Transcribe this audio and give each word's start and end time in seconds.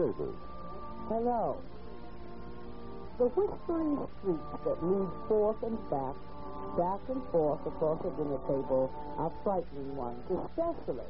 Davis. 0.00 0.32
Hello. 1.12 1.60
The 3.20 3.28
whispering 3.36 4.00
streets 4.16 4.52
that 4.64 4.80
lead 4.80 5.12
forth 5.28 5.60
and 5.60 5.76
back, 5.92 6.16
back 6.80 7.04
and 7.12 7.20
forth 7.28 7.60
across 7.68 8.00
a 8.08 8.12
dinner 8.16 8.40
table 8.48 8.88
are 9.20 9.28
frightening 9.44 9.92
ones, 10.00 10.24
especially 10.24 11.04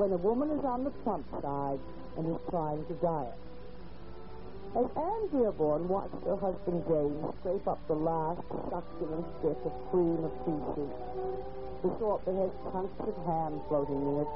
when 0.00 0.08
a 0.16 0.16
woman 0.16 0.48
is 0.56 0.64
on 0.64 0.88
the 0.88 0.94
plump 1.04 1.28
side 1.44 1.76
and 2.16 2.24
is 2.32 2.40
trying 2.48 2.80
to 2.88 2.96
diet. 3.04 3.36
As 4.72 4.88
Anne 4.96 5.28
Dearborn 5.28 5.84
watched 5.84 6.24
her 6.24 6.40
husband 6.40 6.80
James 6.88 7.28
scrape 7.44 7.68
up 7.68 7.80
the 7.92 8.00
last 8.00 8.40
succulent 8.72 9.28
bit 9.44 9.60
of 9.68 9.72
cream 9.92 10.24
of 10.24 10.32
soup, 10.48 10.88
the 11.84 11.92
sort 12.00 12.24
that 12.24 12.40
has 12.40 12.52
chunks 12.72 13.04
of 13.04 13.16
ham 13.28 13.60
floating 13.68 14.00
in 14.00 14.16
it, 14.24 14.30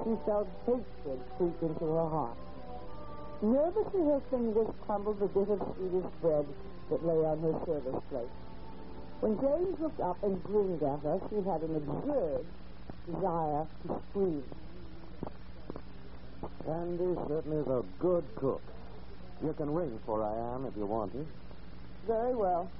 she 0.00 0.16
felt 0.24 0.48
hatred 0.64 1.20
creep 1.36 1.60
into 1.60 1.84
her 1.92 2.08
heart. 2.08 2.40
Nervously, 3.42 4.00
her 4.04 4.20
fingers 4.30 4.68
crumbled 4.86 5.20
the 5.20 5.26
bit 5.26 5.48
of 5.50 5.60
Swedish 5.76 6.10
bread 6.22 6.46
that 6.90 7.04
lay 7.04 7.24
on 7.24 7.40
her 7.40 7.52
service 7.66 8.02
plate. 8.10 8.32
When 9.20 9.38
James 9.40 9.80
looked 9.80 10.00
up 10.00 10.22
and 10.22 10.42
grinned 10.44 10.82
at 10.82 11.00
her, 11.00 11.20
she 11.28 11.36
had 11.48 11.62
an 11.62 11.76
absurd 11.76 12.44
desire 13.06 13.66
to 13.86 14.02
scream. 14.10 14.44
Candy 16.64 17.14
certainly 17.28 17.58
is 17.58 17.66
a 17.66 17.82
good 17.98 18.24
cook. 18.36 18.62
You 19.42 19.52
can 19.52 19.74
ring 19.74 19.98
for 20.06 20.22
I 20.22 20.54
am 20.54 20.64
if 20.66 20.76
you 20.76 20.86
want 20.86 21.12
to. 21.12 21.26
Very 22.06 22.34
well. 22.34 22.70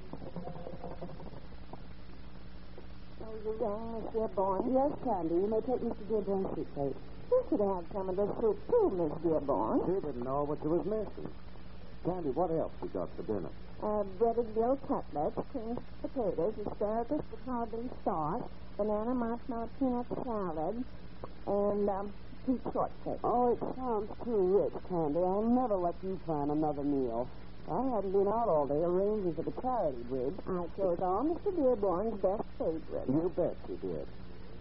Oh, 3.21 3.33
you 3.43 3.55
rang, 3.59 4.03
Miss 4.03 4.13
Dearborn? 4.13 4.73
Yes, 4.73 4.91
Candy. 5.03 5.35
You 5.35 5.47
may 5.47 5.61
take 5.61 5.81
Mr. 5.81 6.07
Dearborn's 6.09 6.55
suitcase. 6.55 6.95
You 7.31 7.43
should 7.49 7.59
have 7.61 7.83
some 7.93 8.09
of 8.09 8.15
the 8.15 8.27
soup, 8.39 8.57
too, 8.69 8.89
Miss 8.95 9.13
Dearborn. 9.23 9.81
She 9.85 9.93
didn't 10.05 10.23
know 10.23 10.43
what 10.43 10.59
she 10.61 10.67
was 10.67 10.85
missing. 10.85 11.29
Candy, 12.05 12.29
what 12.29 12.51
else 12.51 12.71
you 12.81 12.89
got 12.93 13.09
for 13.17 13.23
dinner? 13.23 13.49
Uh, 13.81 14.03
breaded 14.17 14.45
veal 14.55 14.77
cutlets, 14.87 15.35
creamed 15.51 15.81
potatoes, 16.01 16.53
asparagus 16.65 17.21
with 17.31 17.45
carbon 17.45 17.89
sauce, 18.03 18.43
banana 18.77 19.13
marshmallow 19.13 19.69
peanut 19.79 20.05
salad, 20.23 20.77
and 21.47 21.89
um, 21.89 22.13
peach 22.45 22.61
shortcake. 22.71 23.19
Oh, 23.23 23.53
it 23.53 23.59
sounds 23.75 24.09
too 24.23 24.41
rich, 24.61 24.77
Candy. 24.87 25.19
I'll 25.19 25.41
never 25.43 25.75
let 25.75 25.95
you 26.03 26.19
plan 26.25 26.49
another 26.51 26.83
meal. 26.83 27.27
I 27.65 27.81
hadn't 27.97 28.13
been 28.13 28.29
out 28.29 28.47
all 28.47 28.67
day 28.69 28.77
arranging 28.77 29.33
for 29.33 29.41
the 29.41 29.53
charity 29.61 30.01
bridge. 30.05 30.37
I 30.45 30.69
chose 30.77 31.01
all 31.01 31.25
Mr. 31.25 31.49
Dearborn's 31.57 32.13
best 32.21 32.45
favorites. 32.61 33.09
You 33.09 33.33
bet 33.35 33.57
you 33.67 33.77
did. 33.81 34.05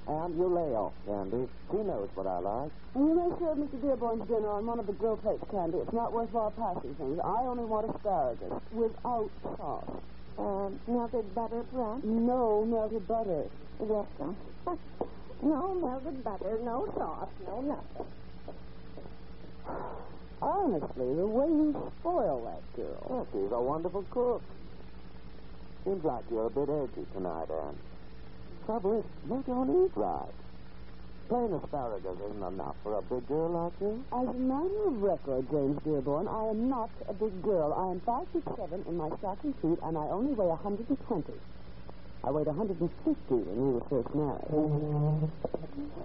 And 0.06 0.36
you 0.36 0.46
lay 0.52 0.76
off, 0.76 0.92
Candy. 1.06 1.48
She 1.70 1.78
knows 1.78 2.08
what 2.14 2.26
I 2.26 2.38
like. 2.38 2.70
And 2.94 3.08
you 3.08 3.14
may 3.16 3.30
serve 3.40 3.56
Mr. 3.56 3.80
Dearborn's 3.80 4.28
dinner 4.28 4.50
on 4.50 4.66
one 4.66 4.78
of 4.78 4.86
the 4.86 4.92
grill 4.92 5.16
plates, 5.16 5.42
Candy. 5.50 5.78
It's 5.78 5.92
not 5.92 6.12
worthwhile 6.12 6.52
passing 6.52 6.94
things. 6.94 7.18
I 7.24 7.48
only 7.48 7.64
want 7.64 7.88
asparagus 7.88 8.52
without 8.70 9.30
sauce. 9.56 10.02
Um, 10.36 10.78
melted 10.86 11.34
butter, 11.34 11.64
perhaps? 11.72 12.04
No 12.04 12.66
melted 12.66 13.08
butter. 13.08 13.48
Yes, 13.80 14.06
sir. 14.18 14.34
no 15.42 15.74
melted 15.80 16.22
butter, 16.22 16.58
no 16.62 16.86
sauce, 16.96 17.32
no 17.46 17.60
nothing. 17.62 18.06
Honestly, 20.42 21.14
the 21.16 21.26
way 21.26 21.48
you 21.48 21.92
spoil 22.00 22.44
that 22.44 22.62
girl. 22.76 23.06
Well, 23.08 23.26
she's 23.32 23.52
a 23.52 23.60
wonderful 23.60 24.04
cook. 24.10 24.42
Seems 25.84 26.04
like 26.04 26.24
you're 26.30 26.46
a 26.46 26.50
bit 26.50 26.68
edgy 26.68 27.06
tonight, 27.14 27.48
Anne. 27.48 27.93
Trouble 28.66 28.98
is, 29.00 29.04
you 29.28 29.44
don't 29.46 29.68
eat 29.84 29.92
right. 29.94 30.32
Plain 31.28 31.52
asparagus 31.52 32.16
isn't 32.30 32.42
enough 32.42 32.76
for 32.82 32.96
a 32.98 33.02
big 33.02 33.26
girl 33.28 33.48
like 33.50 33.72
you. 33.80 34.04
As 34.12 34.28
a 34.28 34.38
matter 34.38 34.88
of 34.88 35.00
record, 35.00 35.44
James 35.50 35.80
Dearborn, 35.84 36.28
I 36.28 36.48
am 36.48 36.68
not 36.68 36.90
a 37.08 37.12
big 37.14 37.32
girl. 37.42 37.72
I 37.72 37.90
am 37.92 38.00
five 38.04 38.24
feet 38.32 38.44
seven 38.56 38.84
in 38.88 38.96
my 38.96 39.08
stocking 39.18 39.52
feet, 39.60 39.78
and 39.84 39.96
I 39.96 40.04
only 40.12 40.32
weigh 40.32 40.48
120. 40.52 41.32
I 42.24 42.30
weighed 42.30 42.46
150 42.46 42.88
when 43.28 43.56
we 43.56 43.68
were 43.76 43.84
first 43.88 44.08
married. 44.16 44.48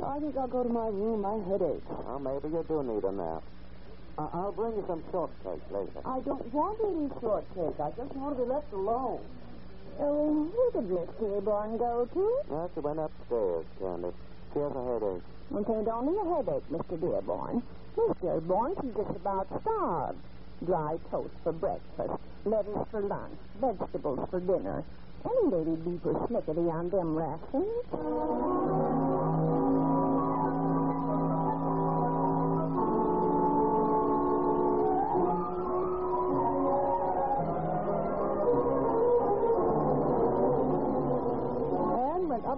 I 0.03 0.19
think 0.19 0.36
I'll 0.36 0.48
go 0.52 0.64
to 0.64 0.69
my 0.72 0.88
room. 0.88 1.22
My 1.24 1.40
head 1.48 1.64
aches. 1.64 1.88
Well, 1.88 2.19
maybe 2.19 2.52
you 2.52 2.64
do 2.68 2.84
need 2.84 3.03
a 3.03 3.12
nap. 3.12 3.44
I- 4.18 4.30
I'll 4.36 4.52
bring 4.52 4.75
you 4.75 4.84
some 4.88 5.03
shortcake 5.12 5.64
later. 5.72 6.00
I 6.03 6.19
don't 6.28 6.48
want 6.52 6.80
any 6.84 7.08
shortcake. 7.24 7.80
I 7.80 7.92
just 7.96 8.12
want 8.16 8.36
to 8.36 8.44
be 8.44 8.50
left 8.52 8.72
alone. 8.74 9.24
Oh, 10.02 10.50
who 10.54 10.72
did 10.72 10.90
Miss 10.90 11.10
Dearborn 11.20 11.78
go 11.78 12.08
to? 12.14 12.42
Well, 12.48 12.72
she 12.74 12.80
went 12.80 13.00
upstairs, 13.00 13.66
Candy. 13.80 14.10
She 14.54 14.60
has 14.60 14.72
a 14.72 14.84
headache. 14.84 15.24
It 15.52 15.70
ain't 15.70 15.88
only 15.88 16.16
a 16.18 16.36
headache, 16.36 16.64
Mr. 16.72 17.00
Dearborn. 17.00 17.62
Miss 17.98 18.18
Dearborn, 18.22 18.76
she's 18.82 18.96
just 18.96 19.16
about 19.16 19.48
starved. 19.62 20.20
Dry 20.66 20.98
toast 21.12 21.34
for 21.44 21.52
breakfast, 21.52 22.14
lettuce 22.46 22.88
for 22.92 23.02
lunch, 23.02 23.36
vegetables 23.60 24.28
for 24.30 24.40
dinner. 24.40 24.84
Any 25.26 25.52
lady'd 25.52 25.84
be 25.84 26.00
persnickety 26.00 26.72
on 26.72 26.90
them 26.90 27.16
rations. 27.16 28.80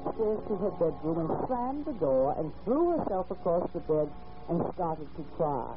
Upstairs 0.06 0.39
to 0.47 0.56
her 0.57 0.72
bedroom 0.72 1.29
and 1.29 1.47
slammed 1.47 1.85
the 1.85 1.94
door 1.94 2.35
and 2.38 2.51
threw 2.63 2.97
herself 2.97 3.29
across 3.31 3.69
the 3.73 3.79
bed 3.81 4.09
and 4.50 4.62
started 4.73 5.07
to 5.16 5.23
cry. 5.38 5.73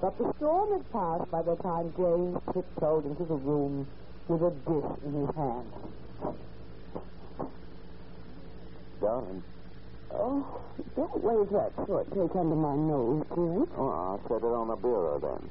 But 0.00 0.16
the 0.18 0.32
storm 0.36 0.72
had 0.72 0.92
passed 0.92 1.30
by 1.30 1.42
the 1.42 1.56
time 1.56 1.92
James 1.96 2.38
tiptoed 2.54 3.06
into 3.06 3.24
the 3.24 3.36
room 3.36 3.86
with 4.28 4.42
a 4.42 4.50
dish 4.50 4.90
in 5.04 5.12
his 5.12 5.34
hand. 5.36 5.72
Darling. 9.00 9.42
Oh, 10.12 10.60
don't 10.96 11.22
wave 11.22 11.50
that 11.50 11.72
shortcake 11.86 12.36
under 12.36 12.56
my 12.56 12.74
nose, 12.76 13.24
James. 13.34 13.68
Oh, 13.76 13.88
I'll 13.88 14.20
set 14.28 14.42
it 14.42 14.52
on 14.52 14.68
the 14.68 14.76
bureau 14.76 15.18
then. 15.20 15.50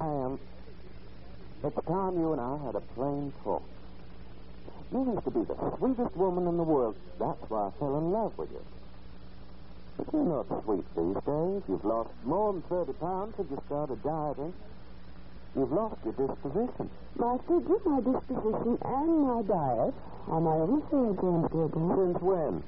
Anne, 0.00 0.38
it's 1.64 1.86
time 1.86 2.18
you 2.18 2.32
and 2.32 2.40
I 2.40 2.58
had 2.64 2.74
a 2.74 2.80
plain 2.94 3.32
talk. 3.44 3.75
You 4.92 5.12
used 5.12 5.24
to 5.24 5.30
be 5.30 5.42
the 5.42 5.56
sweetest 5.78 6.16
woman 6.16 6.46
in 6.46 6.56
the 6.56 6.62
world. 6.62 6.94
That's 7.18 7.42
why 7.50 7.68
I 7.68 7.70
fell 7.78 7.98
in 7.98 8.12
love 8.12 8.38
with 8.38 8.50
you. 8.50 8.62
But 9.96 10.06
you're 10.12 10.24
not 10.24 10.46
sweet 10.64 10.84
these 10.94 11.20
days. 11.26 11.62
You've 11.68 11.84
lost 11.84 12.10
more 12.24 12.52
than 12.52 12.62
30 12.62 12.92
pounds 12.94 13.34
since 13.36 13.50
you 13.50 13.60
started 13.66 14.02
dieting. 14.02 14.54
You've 15.56 15.72
lost 15.72 15.96
your 16.04 16.12
disposition. 16.14 16.90
My 17.16 17.38
figure, 17.48 17.80
my 17.84 18.00
disposition, 18.00 18.78
and 18.84 19.10
my 19.26 19.42
diet 19.42 19.94
are 20.28 20.40
my 20.40 20.52
own 20.52 20.82
affair, 20.84 21.16
James 21.18 21.50
Dearborn. 21.50 21.96
Since 21.96 22.22
when? 22.22 22.62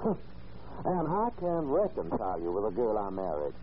and 0.84 1.08
I 1.08 1.30
can't 1.38 1.66
reconcile 1.66 2.40
you 2.40 2.50
with 2.50 2.64
a 2.64 2.70
girl 2.74 2.96
I 2.96 3.10
married. 3.10 3.54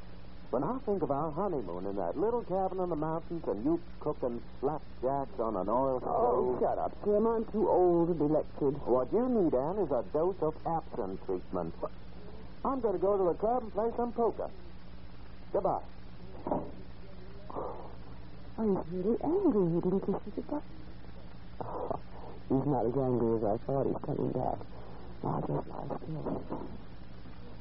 When 0.50 0.64
I 0.64 0.78
think 0.86 1.04
of 1.04 1.12
our 1.12 1.30
honeymoon 1.32 1.86
in 1.88 1.98
that 1.98 2.18
little 2.18 2.42
cabin 2.42 2.80
in 2.80 2.90
the 2.90 2.96
mountains 2.96 3.44
and 3.48 3.66
you 3.66 3.82
cooking 4.00 4.42
flapjacks 4.62 5.38
on 5.40 5.58
an 5.58 5.68
oil 5.68 6.00
stove. 6.00 6.08
Oh, 6.08 6.58
shut 6.62 6.78
up, 6.80 6.96
Jim. 7.04 7.28
I'm 7.28 7.44
too 7.52 7.68
old 7.68 8.08
to 8.08 8.14
be 8.14 8.32
lectured. 8.32 8.80
What 8.88 9.12
you 9.12 9.28
need, 9.28 9.54
Anne, 9.54 9.78
is 9.84 9.92
a 9.92 10.06
dose 10.14 10.40
of 10.42 10.56
absinthe 10.66 11.20
treatment. 11.26 11.76
I'm 12.64 12.80
going 12.80 12.94
to 12.94 13.00
go 13.00 13.18
to 13.18 13.24
the 13.26 13.34
club 13.36 13.64
and 13.64 13.74
play 13.74 13.92
some 13.98 14.14
poker. 14.14 14.50
Goodbye. 15.52 15.84
Oh, 18.60 18.84
he's 18.90 19.06
really 19.06 19.18
angry. 19.24 19.70
He 19.70 19.82
didn't 19.82 20.02
kiss 20.02 20.34
goodbye. 20.36 20.66
Oh, 21.62 22.00
he's 22.50 22.66
not 22.66 22.88
as 22.88 22.98
angry 22.98 23.38
as 23.38 23.44
I 23.44 23.58
thought. 23.68 23.86
He's 23.86 24.02
coming 24.04 24.32
back. 24.32 24.58
Now, 25.22 25.44
just 25.46 25.68
lie 25.70 25.86
still. 25.86 26.42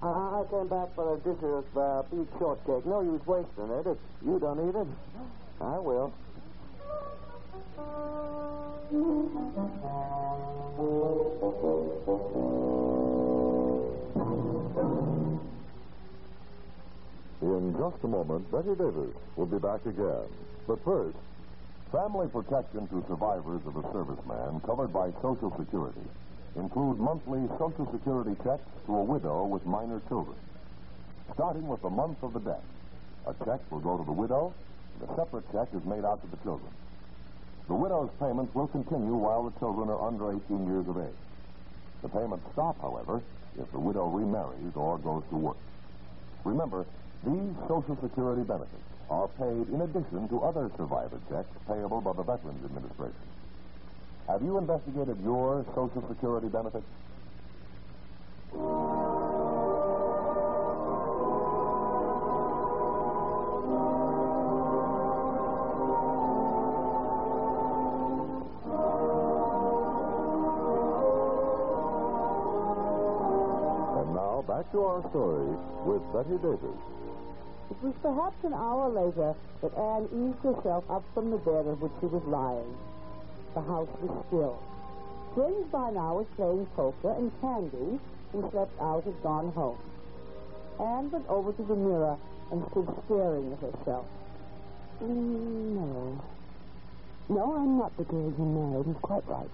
I, 0.02 0.44
came 0.50 0.68
back 0.68 0.94
for 0.94 1.14
a 1.14 1.18
dish 1.18 1.42
of 1.42 1.64
uh, 1.76 2.02
beef 2.10 2.28
shortcake. 2.38 2.84
No 2.86 3.00
use 3.00 3.26
wasting 3.26 3.70
it. 3.70 3.86
If 3.86 3.98
you 4.24 4.38
don't 4.38 4.68
eat 4.68 4.76
it, 4.76 4.86
I 5.60 5.78
will. 5.78 6.12
In 17.42 17.74
just 17.78 18.04
a 18.04 18.08
moment, 18.08 18.50
Betty 18.52 18.74
Davis 18.76 19.14
will 19.36 19.46
be 19.46 19.58
back 19.58 19.84
again. 19.86 20.28
But 20.66 20.84
first, 20.84 21.16
family 21.90 22.28
protection 22.28 22.86
to 22.88 23.04
survivors 23.08 23.62
of 23.66 23.76
a 23.76 23.82
serviceman 23.82 24.64
covered 24.64 24.92
by 24.92 25.10
Social 25.22 25.54
Security 25.58 26.06
include 26.56 26.98
monthly 26.98 27.46
Social 27.58 27.88
Security 27.92 28.34
checks 28.42 28.64
to 28.86 28.96
a 28.96 29.02
widow 29.02 29.44
with 29.44 29.64
minor 29.66 30.00
children. 30.08 30.36
Starting 31.34 31.66
with 31.68 31.82
the 31.82 31.90
month 31.90 32.22
of 32.22 32.32
the 32.32 32.40
death, 32.40 32.64
a 33.26 33.34
check 33.44 33.60
will 33.70 33.80
go 33.80 33.96
to 33.98 34.04
the 34.04 34.12
widow, 34.12 34.54
and 35.00 35.10
a 35.10 35.14
separate 35.16 35.44
check 35.52 35.68
is 35.74 35.84
made 35.84 36.04
out 36.04 36.22
to 36.22 36.28
the 36.30 36.42
children. 36.42 36.70
The 37.68 37.74
widow's 37.74 38.10
payments 38.20 38.54
will 38.54 38.68
continue 38.68 39.14
while 39.14 39.44
the 39.44 39.58
children 39.58 39.88
are 39.88 40.00
under 40.06 40.30
18 40.32 40.66
years 40.66 40.86
of 40.88 40.96
age. 40.98 41.20
The 42.02 42.08
payments 42.08 42.46
stop, 42.52 42.80
however, 42.80 43.20
if 43.58 43.70
the 43.72 43.80
widow 43.80 44.06
remarries 44.06 44.76
or 44.76 44.98
goes 44.98 45.24
to 45.30 45.36
work. 45.36 45.56
Remember, 46.44 46.86
These 47.24 47.56
Social 47.66 47.98
Security 48.00 48.42
benefits 48.42 48.86
are 49.10 49.26
paid 49.38 49.68
in 49.72 49.80
addition 49.80 50.28
to 50.28 50.42
other 50.42 50.70
survivor 50.76 51.18
checks 51.28 51.50
payable 51.66 52.00
by 52.00 52.12
the 52.12 52.22
Veterans 52.22 52.64
Administration. 52.64 53.26
Have 54.28 54.42
you 54.42 54.58
investigated 54.58 55.16
your 55.22 55.64
Social 55.74 56.04
Security 56.08 56.48
benefits? 56.48 56.84
And 73.96 74.14
now 74.14 74.44
back 74.46 74.70
to 74.72 74.82
our 74.82 75.00
story 75.10 75.54
with 75.86 76.02
Betty 76.12 76.36
Davis. 76.42 76.76
It 77.70 77.82
was 77.82 77.94
perhaps 78.02 78.36
an 78.44 78.54
hour 78.54 78.88
later 78.90 79.34
that 79.62 79.74
Anne 79.76 80.08
eased 80.12 80.42
herself 80.44 80.84
up 80.90 81.04
from 81.14 81.30
the 81.30 81.38
bed 81.38 81.66
on 81.66 81.80
which 81.80 81.92
she 82.00 82.06
was 82.06 82.22
lying. 82.26 82.76
The 83.56 83.62
house 83.62 83.88
was 84.04 84.12
still. 84.28 84.60
James 85.34 85.64
by 85.72 85.88
now 85.88 86.20
was 86.20 86.26
playing 86.36 86.66
poker, 86.76 87.16
and 87.16 87.32
Candy, 87.40 87.98
who 88.30 88.50
slept 88.52 88.78
out, 88.82 89.02
had 89.04 89.16
gone 89.22 89.50
home. 89.52 89.78
Anne 90.78 91.10
went 91.10 91.26
over 91.26 91.52
to 91.52 91.62
the 91.64 91.74
mirror 91.74 92.18
and 92.52 92.62
stood 92.70 92.84
staring 93.06 93.50
at 93.56 93.60
herself. 93.64 94.04
Mm, 95.00 95.72
no. 95.72 96.20
No, 97.30 97.56
I'm 97.56 97.78
not 97.78 97.96
the 97.96 98.04
girl 98.04 98.28
you 98.36 98.44
married. 98.44 98.92
He's 98.92 99.00
quite 99.00 99.26
right. 99.26 99.48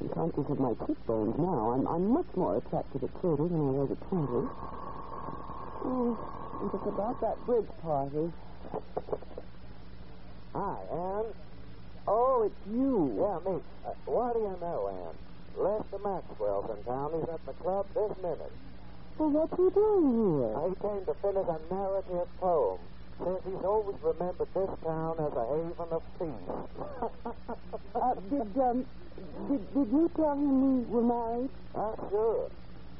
I'm 0.00 0.08
conscious 0.16 0.48
of 0.48 0.58
my 0.58 0.72
cheekbones 0.86 1.36
now. 1.36 1.76
I'm, 1.76 1.86
I'm 1.86 2.08
much 2.08 2.32
more 2.34 2.56
attractive 2.56 3.04
at 3.04 3.12
30 3.20 3.44
than 3.44 3.60
I 3.60 3.72
was 3.76 3.90
at 3.92 4.00
20. 4.08 4.48
Oh, 5.84 6.16
and 6.62 6.70
it's 6.72 6.88
about 6.88 7.20
that 7.20 7.36
bridge 7.44 7.68
party. 7.82 8.32
Hi, 10.54 10.76
It's 12.42 12.66
you. 12.72 13.20
Yeah, 13.20 13.38
me. 13.44 13.60
Uh, 13.84 13.92
what 14.06 14.32
do 14.34 14.40
you 14.40 14.56
know, 14.60 14.88
Ann? 14.88 15.14
Lester 15.60 15.98
Maxwell's 16.00 16.70
in 16.72 16.80
town. 16.84 17.12
He's 17.12 17.28
at 17.28 17.44
the 17.44 17.52
club 17.60 17.86
this 17.92 18.16
minute. 18.22 18.52
Well, 19.18 19.30
what's 19.30 19.52
he 19.52 19.68
doing 19.76 20.08
here? 20.16 20.56
He 20.64 20.74
came 20.80 21.04
to 21.04 21.14
finish 21.20 21.44
a 21.44 21.58
narrative 21.68 22.28
poem. 22.40 22.80
Says 23.20 23.40
he's 23.44 23.64
always 23.64 23.96
remembered 24.00 24.48
this 24.56 24.72
town 24.80 25.20
as 25.20 25.32
a 25.36 25.44
haven 25.52 25.90
of 25.92 26.02
peace. 26.18 26.50
Uh, 27.92 28.14
did, 28.30 28.56
um, 28.62 28.86
did, 29.50 29.60
did 29.74 29.88
you 29.92 30.10
tell 30.16 30.32
him 30.32 30.78
we 30.78 30.84
were 30.86 31.02
married? 31.02 31.50
Uh, 31.74 31.92
sure. 32.08 32.48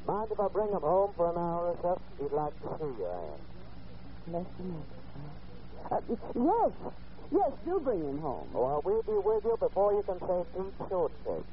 Mind 0.05 0.27
if 0.29 0.39
I 0.39 0.47
bring 0.49 0.67
him 0.67 0.81
home 0.81 1.11
for 1.15 1.31
an 1.31 1.37
hour 1.37 1.73
or 1.73 1.77
so? 1.81 2.01
He'd 2.21 2.31
like 2.35 2.53
to 2.61 2.67
see 2.77 2.91
you, 3.01 3.07
Ann. 3.07 3.39
Lester 4.33 4.63
Maxwell. 4.67 5.89
Uh, 5.89 6.69
yes. 6.75 6.93
Yes, 7.31 7.51
do 7.65 7.79
bring 7.79 8.03
him 8.03 8.19
home. 8.19 8.49
Well, 8.51 8.81
we'll 8.83 9.03
be 9.03 9.13
with 9.13 9.45
you 9.45 9.55
before 9.57 9.93
you 9.93 10.03
can 10.03 10.19
say 10.19 10.43
Pete 10.51 10.73
Shortcake. 10.89 11.45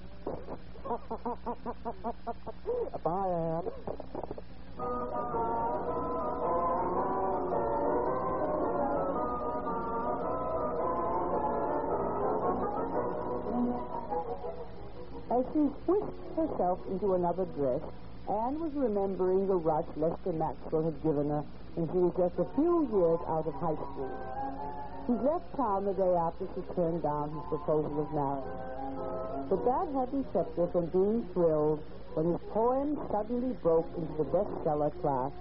Bye, 3.05 3.29
Ann. 3.29 3.63
As 15.31 15.45
she 15.53 15.61
whisked 15.87 16.27
herself 16.35 16.81
into 16.91 17.15
another 17.15 17.45
dress, 17.55 17.81
Anne 18.29 18.59
was 18.59 18.73
remembering 18.75 19.47
the 19.47 19.55
rush 19.55 19.87
Lester 19.97 20.33
Maxwell 20.33 20.83
had 20.85 21.01
given 21.05 21.29
her 21.29 21.45
when 21.75 21.87
she 21.93 21.99
was 21.99 22.13
just 22.19 22.37
a 22.41 22.47
few 22.57 22.89
years 22.91 23.21
out 23.29 23.47
of 23.47 23.55
high 23.63 23.77
school. 23.77 24.38
He 25.09 25.15
left 25.25 25.57
town 25.57 25.87
the 25.87 25.95
day 25.95 26.15
after 26.21 26.45
she 26.55 26.61
turned 26.77 27.03
down 27.03 27.33
his 27.33 27.41
proposal 27.49 27.97
of 28.05 28.13
marriage. 28.13 29.49
But 29.49 29.65
that 29.65 29.89
hadn't 29.97 30.31
kept 30.35 30.55
her 30.59 30.67
from 30.69 30.93
being 30.93 31.27
thrilled 31.33 31.81
when 32.13 32.33
his 32.33 32.41
poem 32.53 33.01
suddenly 33.11 33.57
broke 33.63 33.89
into 33.97 34.13
the 34.19 34.29
bestseller 34.29 34.93
class 35.01 35.33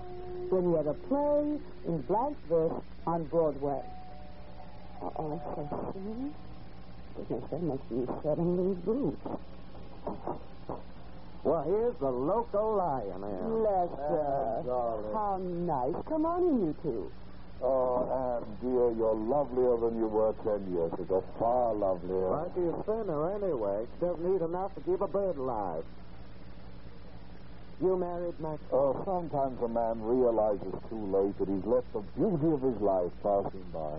when 0.48 0.72
he 0.72 0.78
had 0.78 0.88
a 0.88 0.94
play 1.12 1.60
in 1.86 2.02
blank 2.08 2.38
verse 2.48 2.80
on 3.06 3.26
Broadway. 3.26 3.84
Uh-oh, 5.04 5.42
so 5.56 5.92
soon? 5.92 6.32
Hmm? 6.32 7.26
Goodness, 7.28 7.62
must 7.62 7.90
be 7.90 8.08
setting 8.24 8.56
these 8.56 8.86
boots. 8.86 9.20
Well, 11.44 11.64
here's 11.64 11.96
the 12.00 12.10
local 12.10 12.76
lion, 12.78 13.22
Ann. 13.22 13.64
Lester, 13.64 14.64
darling. 14.66 15.14
how 15.14 15.38
nice. 15.44 16.06
Come 16.08 16.26
on 16.26 16.44
in, 16.44 16.68
you 16.68 16.76
two. 16.82 17.12
Oh, 17.62 18.38
Anne, 18.38 18.46
dear, 18.62 18.92
you're 18.94 19.16
lovelier 19.16 19.78
than 19.78 19.98
you 19.98 20.08
were 20.08 20.34
ten 20.46 20.72
years 20.72 20.94
ago. 20.94 21.24
Far 21.40 21.74
lovelier. 21.74 22.30
Why 22.30 22.48
do 22.54 22.62
you 22.62 22.84
thinner 22.86 23.34
anyway? 23.34 23.88
She 23.98 24.06
Doesn't 24.06 24.36
eat 24.36 24.42
enough 24.42 24.76
to 24.76 24.82
keep 24.82 25.02
a 25.02 25.08
bird 25.08 25.38
alive. 25.38 25.84
You 27.82 27.98
married, 27.98 28.40
Max? 28.40 28.62
Oh, 28.72 28.94
sometimes 29.06 29.62
a 29.62 29.68
man 29.68 30.02
realizes 30.02 30.74
too 30.90 31.02
late 31.14 31.38
that 31.38 31.48
he's 31.48 31.66
let 31.66 31.86
the 31.94 32.02
beauty 32.18 32.54
of 32.54 32.62
his 32.62 32.82
life 32.82 33.12
passing 33.22 33.66
by. 33.74 33.98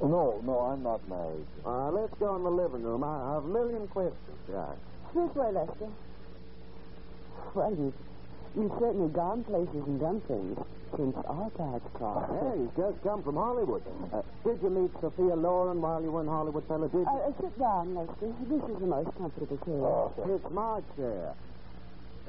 No, 0.00 0.40
no, 0.44 0.60
I'm 0.60 0.82
not 0.82 1.06
married. 1.08 1.46
Uh, 1.64 1.90
let's 1.90 2.12
go 2.18 2.36
in 2.36 2.42
the 2.42 2.50
living 2.50 2.82
room. 2.82 3.04
I 3.04 3.34
have 3.34 3.44
a 3.44 3.48
million 3.48 3.86
questions. 3.88 4.40
Yeah. 4.50 4.72
This 5.14 5.34
way, 5.34 5.52
Lester. 5.52 5.88
Well, 7.54 7.70
you've, 7.70 7.94
you've 8.56 8.72
certainly 8.78 9.08
gone 9.08 9.44
places 9.44 9.84
and 9.86 10.00
done 10.00 10.20
things 10.22 10.58
since 10.96 11.16
our 11.26 11.50
paths 11.50 11.84
crossed. 11.94 12.30
Hey, 12.32 12.60
he's 12.62 12.74
just 12.76 13.02
come 13.02 13.22
from 13.22 13.36
Hollywood. 13.36 13.82
Uh, 14.12 14.22
did 14.44 14.58
you 14.62 14.70
meet 14.70 14.90
Sophia 15.00 15.34
Loren 15.36 15.80
while 15.80 16.02
you 16.02 16.10
were 16.10 16.20
in 16.22 16.26
Hollywood, 16.28 16.66
fella? 16.68 16.88
Did 16.88 16.98
you? 17.00 17.06
Uh, 17.06 17.28
uh, 17.28 17.32
sit 17.40 17.58
down, 17.58 17.94
Lester. 17.94 18.32
This 18.48 18.62
is 18.70 18.78
the 18.80 18.86
most 18.86 19.10
comfortable 19.18 19.56
chair. 19.64 19.84
Oh, 19.84 20.12
It's 20.34 20.50
my 20.52 20.80
chair. 20.96 21.34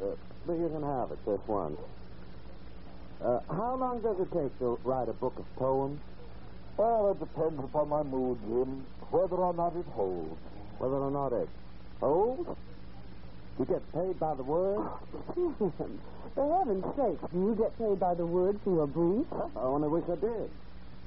Uh, 0.01 0.15
but 0.45 0.53
you 0.53 0.69
can 0.69 0.83
have 0.83 1.12
it 1.12 1.19
this 1.25 1.39
once. 1.47 1.79
Uh, 3.24 3.39
how 3.50 3.75
long 3.75 4.01
does 4.01 4.19
it 4.19 4.31
take 4.33 4.57
to 4.59 4.79
write 4.83 5.09
a 5.09 5.13
book 5.13 5.33
of 5.38 5.45
poems? 5.55 6.00
well, 6.77 7.12
it 7.12 7.19
depends 7.19 7.63
upon 7.63 7.89
my 7.89 8.01
mood, 8.01 8.39
Jim, 8.47 8.83
whether 9.12 9.36
or 9.36 9.53
not 9.53 9.75
it 9.75 9.86
holds. 9.93 10.36
Whether 10.79 10.95
or 10.95 11.12
not 11.12 11.31
it 11.33 11.47
holds? 12.00 12.50
You 13.59 13.65
get 13.65 13.93
paid 13.93 14.19
by 14.19 14.33
the 14.33 14.41
word? 14.41 14.88
For 16.35 16.59
heaven's 16.59 16.85
sake, 16.95 17.19
do 17.33 17.39
you 17.39 17.55
get 17.55 17.77
paid 17.77 18.00
by 18.00 18.13
the 18.13 18.25
word 18.25 18.59
for 18.63 18.73
your 18.73 18.88
brief? 18.88 19.27
I 19.55 19.61
only 19.61 19.89
wish 19.89 20.05
I 20.07 20.15
did. 20.15 20.50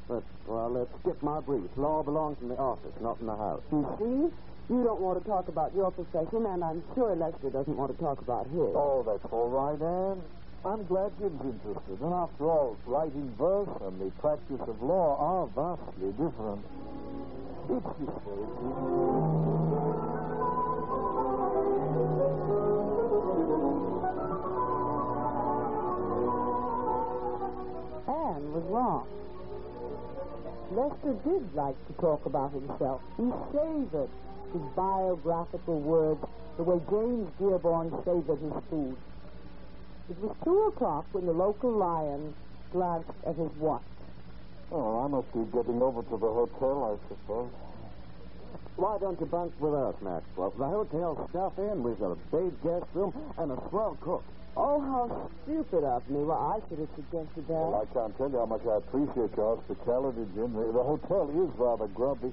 But, 0.07 0.23
well, 0.47 0.69
let's 0.71 0.91
skip 1.01 1.23
my 1.23 1.41
brief. 1.41 1.71
Law 1.77 2.03
belongs 2.03 2.37
in 2.43 2.49
the 2.49 2.57
office, 2.57 2.93
not 3.01 3.19
in 3.21 3.27
the 3.27 3.37
house. 3.37 3.63
You 3.73 3.87
see? 3.99 4.35
You 4.73 4.83
don't 4.83 5.01
want 5.01 5.23
to 5.23 5.29
talk 5.29 5.49
about 5.49 5.75
your 5.75 5.91
profession, 5.91 6.47
and 6.47 6.65
I'm 6.65 6.83
sure 6.95 7.15
Lester 7.15 7.51
doesn't 7.51 7.77
want 7.77 7.97
to 7.97 8.03
talk 8.03 8.19
about 8.21 8.47
his. 8.47 8.73
Oh, 8.75 9.03
that's 9.07 9.25
all 9.33 9.49
right, 9.49 9.81
Anne. 9.81 10.23
I'm 10.65 10.85
glad 10.87 11.13
Jim's 11.19 11.41
interested. 11.41 12.01
And 12.01 12.15
after 12.15 12.49
all, 12.49 12.77
writing 12.87 13.33
verse 13.39 13.69
and 13.83 14.01
the 14.01 14.11
practice 14.21 14.61
of 14.61 14.83
law 14.83 15.17
are 15.21 15.47
vastly 15.53 16.13
different. 16.13 16.65
It's 17.69 17.85
this 18.01 18.09
Anne 28.07 28.53
was 28.53 28.65
wrong. 28.65 29.07
Lester 30.71 31.15
did 31.25 31.55
like 31.55 31.77
to 31.87 31.93
talk 31.95 32.27
about 32.27 32.53
himself. 32.53 33.01
He 33.17 33.31
savored 33.53 34.11
his 34.53 34.63
biographical 34.77 35.81
words 35.81 36.25
the 36.57 36.63
way 36.63 36.81
James 36.91 37.31
Dearborn 37.39 37.91
savored 38.05 38.41
his 38.41 38.63
food. 38.71 38.97
It 40.11 40.19
was 40.21 40.37
two 40.45 40.59
o'clock 40.69 41.07
when 41.13 41.27
the 41.27 41.33
local 41.33 41.71
lion 41.71 42.35
glanced 42.73 43.11
at 43.27 43.37
his 43.37 43.51
watch. 43.59 43.83
Oh, 44.71 45.05
I 45.05 45.09
must 45.09 45.33
be 45.33 45.45
getting 45.57 45.81
over 45.81 46.03
to 46.03 46.17
the 46.17 46.33
hotel, 46.33 46.99
I 46.99 47.09
suppose. 47.09 47.51
Why 48.77 48.99
don't 48.99 49.19
you 49.21 49.27
bunk 49.27 49.53
with 49.61 49.75
us, 49.75 49.95
Maxwell? 50.03 50.53
The 50.59 50.67
hotel's 50.67 51.31
stuff 51.31 51.53
in. 51.59 51.83
We've 51.83 51.99
got 51.99 52.13
a 52.13 52.19
big 52.35 52.61
guest 52.63 52.87
room 52.93 53.15
and 53.39 53.53
a 53.53 53.63
swell 53.71 53.97
cook. 54.01 54.25
Oh, 54.57 54.81
how 54.81 55.31
stupid 55.43 55.83
of 55.85 56.09
me. 56.09 56.23
Well, 56.23 56.39
I 56.39 56.63
should 56.69 56.79
have 56.79 56.89
suggested 56.95 57.43
that. 57.49 57.59
Well, 57.59 57.83
I 57.83 57.93
can't 57.93 58.17
tell 58.17 58.31
you 58.31 58.39
how 58.39 58.47
much 58.47 58.63
I 58.67 58.79
appreciate 58.79 59.35
your 59.37 59.57
hospitality, 59.59 60.23
Jim. 60.35 60.55
The, 60.55 60.71
the 60.71 60.83
hotel 60.83 61.27
is 61.35 61.51
rather 61.59 61.87
grubby. 61.89 62.33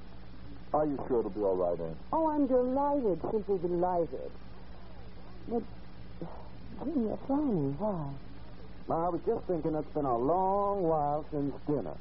Are 0.73 0.85
you 0.85 1.01
sure 1.07 1.19
it'll 1.19 1.31
be 1.31 1.41
all 1.41 1.57
right, 1.57 1.79
Anne? 1.79 1.97
Oh, 2.13 2.29
I'm 2.29 2.47
delighted, 2.47 3.19
simply 3.31 3.57
delighted. 3.57 4.31
But, 5.49 5.63
Jim, 6.85 7.09
you're 7.09 7.19
frowning. 7.27 7.75
Why? 7.79 8.13
I 8.91 9.09
was 9.09 9.21
just 9.25 9.45
thinking 9.47 9.73
it's 9.75 9.93
been 9.93 10.05
a 10.05 10.17
long 10.17 10.83
while 10.83 11.25
since 11.31 11.53
dinner. 11.65 11.95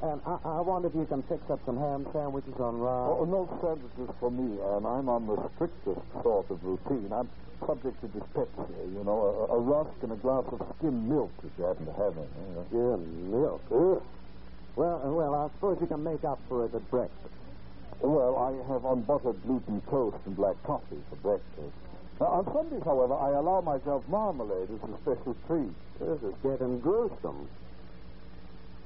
And 0.00 0.20
I, 0.24 0.38
I 0.44 0.60
wonder 0.60 0.86
if 0.86 0.94
you 0.94 1.06
can 1.06 1.22
fix 1.24 1.42
up 1.50 1.58
some 1.66 1.76
ham 1.76 2.06
sandwiches 2.12 2.54
on 2.60 2.78
rye. 2.78 3.10
Oh, 3.18 3.24
no 3.24 3.50
sandwiches 3.58 4.14
for 4.20 4.30
me, 4.30 4.46
and 4.62 4.86
I'm 4.86 5.08
on 5.08 5.26
the 5.26 5.36
strictest 5.56 6.06
sort 6.22 6.48
of 6.50 6.62
routine. 6.62 7.10
I'm 7.12 7.28
subject 7.66 8.00
to 8.02 8.08
dyspepsia, 8.08 8.86
you 8.94 9.02
know, 9.02 9.48
a, 9.50 9.54
a 9.54 9.58
rusk 9.58 9.90
and 10.02 10.12
a 10.12 10.16
glass 10.16 10.44
of 10.52 10.62
skim 10.78 11.08
milk 11.08 11.32
if 11.42 11.50
you 11.58 11.64
happen 11.64 11.86
to 11.86 11.92
have 11.92 12.14
any. 12.14 12.30
You 12.46 12.54
know. 12.54 12.66
Skim 12.70 13.30
milk. 13.32 13.62
Ugh. 13.74 14.02
Well, 14.76 15.02
uh, 15.04 15.10
well, 15.10 15.34
I 15.34 15.48
suppose 15.56 15.78
you 15.80 15.88
can 15.88 16.04
make 16.04 16.22
up 16.22 16.38
for 16.48 16.64
it 16.64 16.74
at 16.74 16.88
breakfast. 16.90 17.34
Well, 18.00 18.38
I 18.38 18.54
have 18.72 18.84
unbuttered 18.84 19.42
gluten 19.42 19.82
toast 19.90 20.18
and 20.26 20.36
black 20.36 20.54
coffee 20.62 21.02
for 21.10 21.16
breakfast. 21.16 21.74
Now, 22.20 22.26
on 22.26 22.44
Sundays, 22.54 22.84
however, 22.84 23.14
I 23.14 23.30
allow 23.30 23.60
myself 23.60 24.04
marmalade 24.08 24.68
as 24.70 24.90
a 24.90 24.94
special 25.02 25.34
treat. 25.48 25.74
This 25.98 26.22
is 26.22 26.34
getting 26.44 26.78
gruesome. 26.78 27.48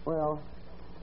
Well, 0.07 0.41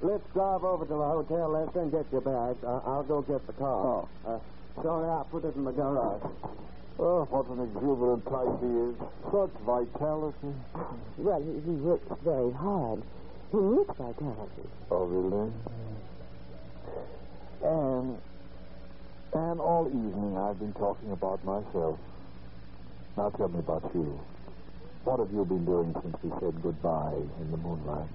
let's 0.01 0.23
drive 0.33 0.63
over 0.63 0.85
to 0.85 0.93
the 0.93 0.97
hotel, 0.97 1.49
Lester, 1.49 1.81
and 1.81 1.91
get 1.91 2.05
your 2.11 2.21
bags. 2.21 2.63
I- 2.63 2.81
I'll 2.85 3.03
go 3.03 3.21
get 3.21 3.45
the 3.47 3.53
car. 3.53 3.85
Oh. 3.85 4.07
Uh, 4.25 4.39
sorry, 4.81 5.09
I 5.09 5.23
put 5.31 5.45
it 5.45 5.55
in 5.55 5.63
the 5.63 5.71
garage. 5.71 6.21
Oh, 6.99 7.23
what 7.31 7.47
an 7.47 7.63
exuberant 7.63 8.25
type 8.27 8.59
he 8.59 8.67
is. 8.91 8.95
Such 9.31 9.55
vitality. 9.63 10.53
Well, 11.17 11.41
he, 11.41 11.53
he 11.63 11.75
works 11.79 12.11
very 12.23 12.51
hard. 12.51 13.01
He 13.51 13.57
needs 13.57 13.89
vitality. 13.97 14.67
Oh, 14.91 15.05
really? 15.05 15.51
And, 17.63 18.17
and 19.33 19.59
all 19.61 19.87
evening 19.87 20.37
I've 20.37 20.59
been 20.59 20.73
talking 20.73 21.11
about 21.11 21.43
myself. 21.45 21.97
Now 23.15 23.29
tell 23.31 23.47
me 23.49 23.59
about 23.59 23.89
you. 23.93 24.19
What 25.03 25.19
have 25.19 25.31
you 25.31 25.45
been 25.45 25.65
doing 25.65 25.95
since 26.01 26.15
we 26.23 26.29
said 26.39 26.61
goodbye 26.61 27.15
in 27.39 27.51
the 27.51 27.57
moonlight? 27.57 28.07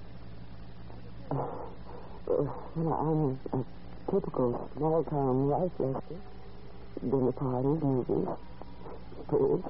Uh, 1.31 1.37
well, 2.27 3.39
I'm 3.53 3.59
a, 3.59 3.59
a 3.59 3.65
typical 4.13 4.71
small 4.77 5.05
town 5.05 5.49
life, 5.49 5.73
Lester. 5.79 6.21
Dinner 7.01 7.33
parties, 7.33 7.83
movies, 7.83 8.29
schools. 9.27 9.65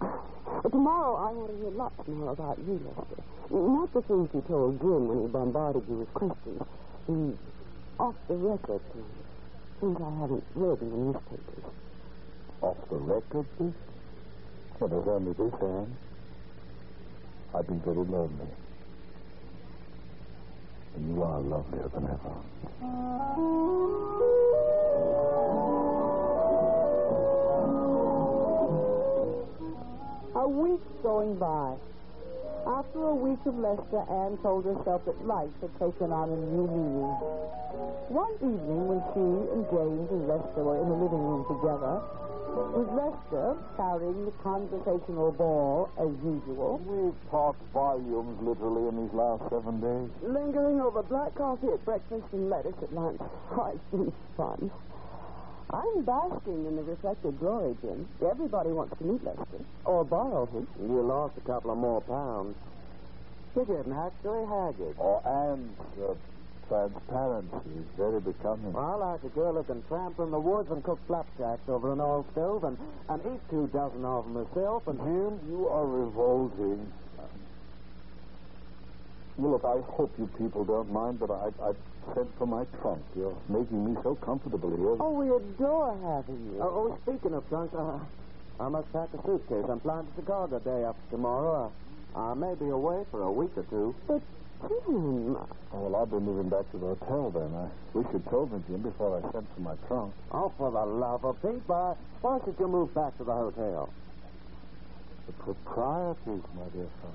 But 0.00 0.70
tomorrow 0.70 1.16
I 1.16 1.32
want 1.32 1.50
to 1.50 1.56
hear 1.56 1.70
lots 1.70 2.08
more 2.08 2.32
about 2.32 2.58
you, 2.58 2.80
Lester. 2.84 3.22
Not 3.50 3.92
the 3.92 4.02
things 4.02 4.28
you 4.34 4.44
told 4.46 4.80
Jim 4.80 5.08
when 5.08 5.22
he 5.22 5.26
bombarded 5.26 5.82
you 5.88 5.96
with 5.98 6.14
questions. 6.14 6.62
The 7.08 7.34
off 7.98 8.14
the 8.28 8.34
record 8.34 8.80
things. 8.92 9.04
Things 9.80 9.98
I 10.00 10.20
haven't 10.20 10.44
read 10.54 10.80
in 10.80 10.90
the 10.90 10.96
newspapers. 10.96 11.64
Off 12.62 12.76
the 12.88 12.96
record, 12.96 13.46
this? 13.58 13.74
Well, 14.78 14.88
there's 14.88 15.08
only 15.08 15.32
this, 15.32 15.52
Anne. 15.60 15.96
I've 17.54 17.66
been 17.66 17.80
very 17.80 17.96
lonely. 17.96 18.46
And 20.96 21.14
you 21.14 21.22
are 21.22 21.40
lovelier 21.40 21.88
than 21.94 22.04
ever. 22.04 22.34
A 30.34 30.48
week 30.48 30.80
going 31.02 31.36
by. 31.36 31.76
After 32.66 33.02
a 33.08 33.14
week 33.14 33.40
of 33.46 33.58
Lester, 33.58 34.04
Anne 34.10 34.36
told 34.42 34.64
herself 34.64 35.04
that 35.06 35.26
life 35.26 35.50
had 35.60 35.72
taken 35.78 36.12
on 36.12 36.28
a 36.28 36.36
new 36.36 36.66
meaning. 36.68 37.14
One 38.12 38.34
evening, 38.36 38.88
when 38.88 39.00
she 39.14 39.24
and 39.54 39.64
James 39.72 40.10
and 40.10 40.28
Lester 40.28 40.62
were 40.64 40.76
in 40.76 40.88
the 40.88 40.94
living 40.94 41.24
room 41.24 41.44
together, 41.48 42.02
with 42.56 42.88
Lester 42.90 43.56
carrying 43.76 44.24
the 44.24 44.32
conversational 44.42 45.32
ball 45.32 45.88
as 45.98 46.08
usual, 46.24 46.80
We've 46.84 47.30
talked 47.30 47.62
volumes 47.72 48.40
literally 48.42 48.88
in 48.88 49.04
these 49.04 49.14
last 49.14 49.42
seven 49.50 49.80
days. 49.80 50.10
Lingering 50.22 50.80
over 50.80 51.02
black 51.02 51.34
coffee 51.34 51.68
at 51.68 51.84
breakfast 51.84 52.24
and 52.32 52.50
lettuce 52.50 52.74
at 52.82 52.92
lunch. 52.92 53.20
Oh, 53.52 53.66
it's 53.74 53.90
been 53.90 54.12
fun. 54.36 54.70
I'm 55.70 56.02
basking 56.02 56.66
in 56.66 56.76
the 56.76 56.82
reflected 56.82 57.38
glory, 57.38 57.76
Jim. 57.82 58.08
Everybody 58.24 58.70
wants 58.70 58.96
to 58.98 59.04
meet 59.04 59.22
Lester. 59.24 59.62
Or 59.84 60.04
borrow 60.04 60.46
him. 60.46 60.66
You 60.80 61.02
lost 61.02 61.34
a 61.36 61.40
couple 61.42 61.70
of 61.70 61.78
more 61.78 62.00
pounds. 62.02 62.56
You're 63.54 63.66
getting 63.66 63.92
actually 63.92 64.46
haggard. 64.46 64.94
Oh, 64.98 65.20
Anne's 65.26 65.76
uh, 66.00 66.14
transparency 66.70 67.70
is 67.74 67.84
very 67.98 68.20
becoming. 68.20 68.74
I 68.76 68.94
like 68.94 69.24
a 69.24 69.28
girl 69.28 69.54
who 69.54 69.64
can 69.64 69.82
tramp 69.88 70.20
in 70.20 70.30
the 70.30 70.38
woods 70.38 70.70
and 70.70 70.82
cook 70.84 71.00
flapjacks 71.08 71.68
over 71.68 71.92
an 71.92 72.00
oil 72.00 72.24
stove 72.30 72.62
and, 72.62 72.78
and 73.08 73.20
eat 73.26 73.40
two 73.50 73.66
dozen 73.72 74.04
of 74.04 74.24
them 74.24 74.46
herself 74.46 74.86
and... 74.86 74.98
Jim, 75.00 75.40
you 75.50 75.66
are 75.68 75.86
revolting. 75.86 76.86
Well, 79.36 79.52
look, 79.52 79.64
I 79.64 79.80
hope 79.92 80.12
you 80.18 80.30
people 80.38 80.64
don't 80.64 80.92
mind, 80.92 81.18
but 81.18 81.30
I, 81.30 81.50
I 81.60 81.72
sent 82.14 82.28
for 82.38 82.46
my 82.46 82.64
trunk. 82.80 83.02
You're 83.16 83.36
making 83.48 83.84
me 83.84 84.00
so 84.02 84.14
comfortable 84.14 84.70
here. 84.70 84.96
Oh, 85.00 85.10
we 85.10 85.26
adore 85.26 85.96
having 86.04 86.52
you. 86.52 86.62
Oh, 86.62 86.94
oh, 86.94 86.98
speaking 87.02 87.34
of 87.34 87.48
trunks, 87.48 87.74
uh, 87.74 87.98
I 88.62 88.68
must 88.68 88.92
pack 88.92 89.08
a 89.14 89.26
suitcase. 89.26 89.64
I'm 89.68 89.80
flying 89.80 90.06
to 90.06 90.12
Chicago 90.14 90.58
day 90.60 90.84
after 90.84 91.10
tomorrow. 91.10 91.72
Uh, 92.14 92.18
I 92.18 92.34
may 92.34 92.54
be 92.54 92.68
away 92.68 93.04
for 93.10 93.22
a 93.22 93.32
week 93.32 93.50
or 93.56 93.64
two. 93.64 93.94
But, 94.06 94.20
Oh, 94.62 95.46
well, 95.72 95.96
I'll 95.96 96.06
be 96.06 96.18
moving 96.18 96.48
back 96.50 96.70
to 96.72 96.78
the 96.78 96.94
hotel 96.94 97.30
then. 97.30 97.54
I 97.54 97.68
wish 97.96 98.06
you'd 98.12 98.28
told 98.28 98.52
me, 98.52 98.62
Jim, 98.68 98.82
before 98.82 99.16
I 99.18 99.32
sent 99.32 99.46
for 99.54 99.60
my 99.60 99.74
trunk. 99.88 100.12
Oh, 100.32 100.52
for 100.58 100.70
the 100.70 100.84
love 100.84 101.24
of 101.24 101.40
Pete, 101.40 101.62
why, 101.66 101.94
why 102.20 102.38
should 102.44 102.56
you 102.58 102.68
move 102.68 102.94
back 102.94 103.16
to 103.18 103.24
the 103.24 103.32
hotel? 103.32 103.88
The 105.26 105.32
proprieties, 105.32 106.42
my 106.54 106.68
dear 106.74 106.88
fellow. 107.00 107.14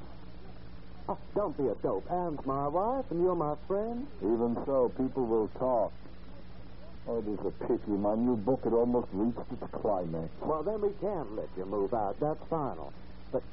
Oh, 1.07 1.17
don't 1.35 1.55
be 1.55 1.67
a 1.67 1.75
dope. 1.75 2.09
Anne's 2.11 2.43
my 2.45 2.67
wife, 2.67 3.05
and 3.11 3.21
you're 3.21 3.35
my 3.35 3.55
friend. 3.67 4.07
Even 4.21 4.57
so, 4.65 4.91
people 4.97 5.25
will 5.25 5.49
talk. 5.59 5.93
Oh, 7.07 7.19
it 7.19 7.27
is 7.27 7.39
a 7.45 7.51
pity. 7.67 7.91
My 7.91 8.15
new 8.15 8.35
book 8.35 8.63
had 8.63 8.73
almost 8.73 9.07
reached 9.11 9.37
its 9.51 9.71
climax. 9.71 10.29
Well, 10.41 10.63
then 10.63 10.81
we 10.81 10.89
can't 10.99 11.35
let 11.35 11.49
you 11.55 11.65
move 11.65 11.93
out. 11.93 12.19
That's 12.19 12.39
final. 12.49 12.91
But, 13.31 13.43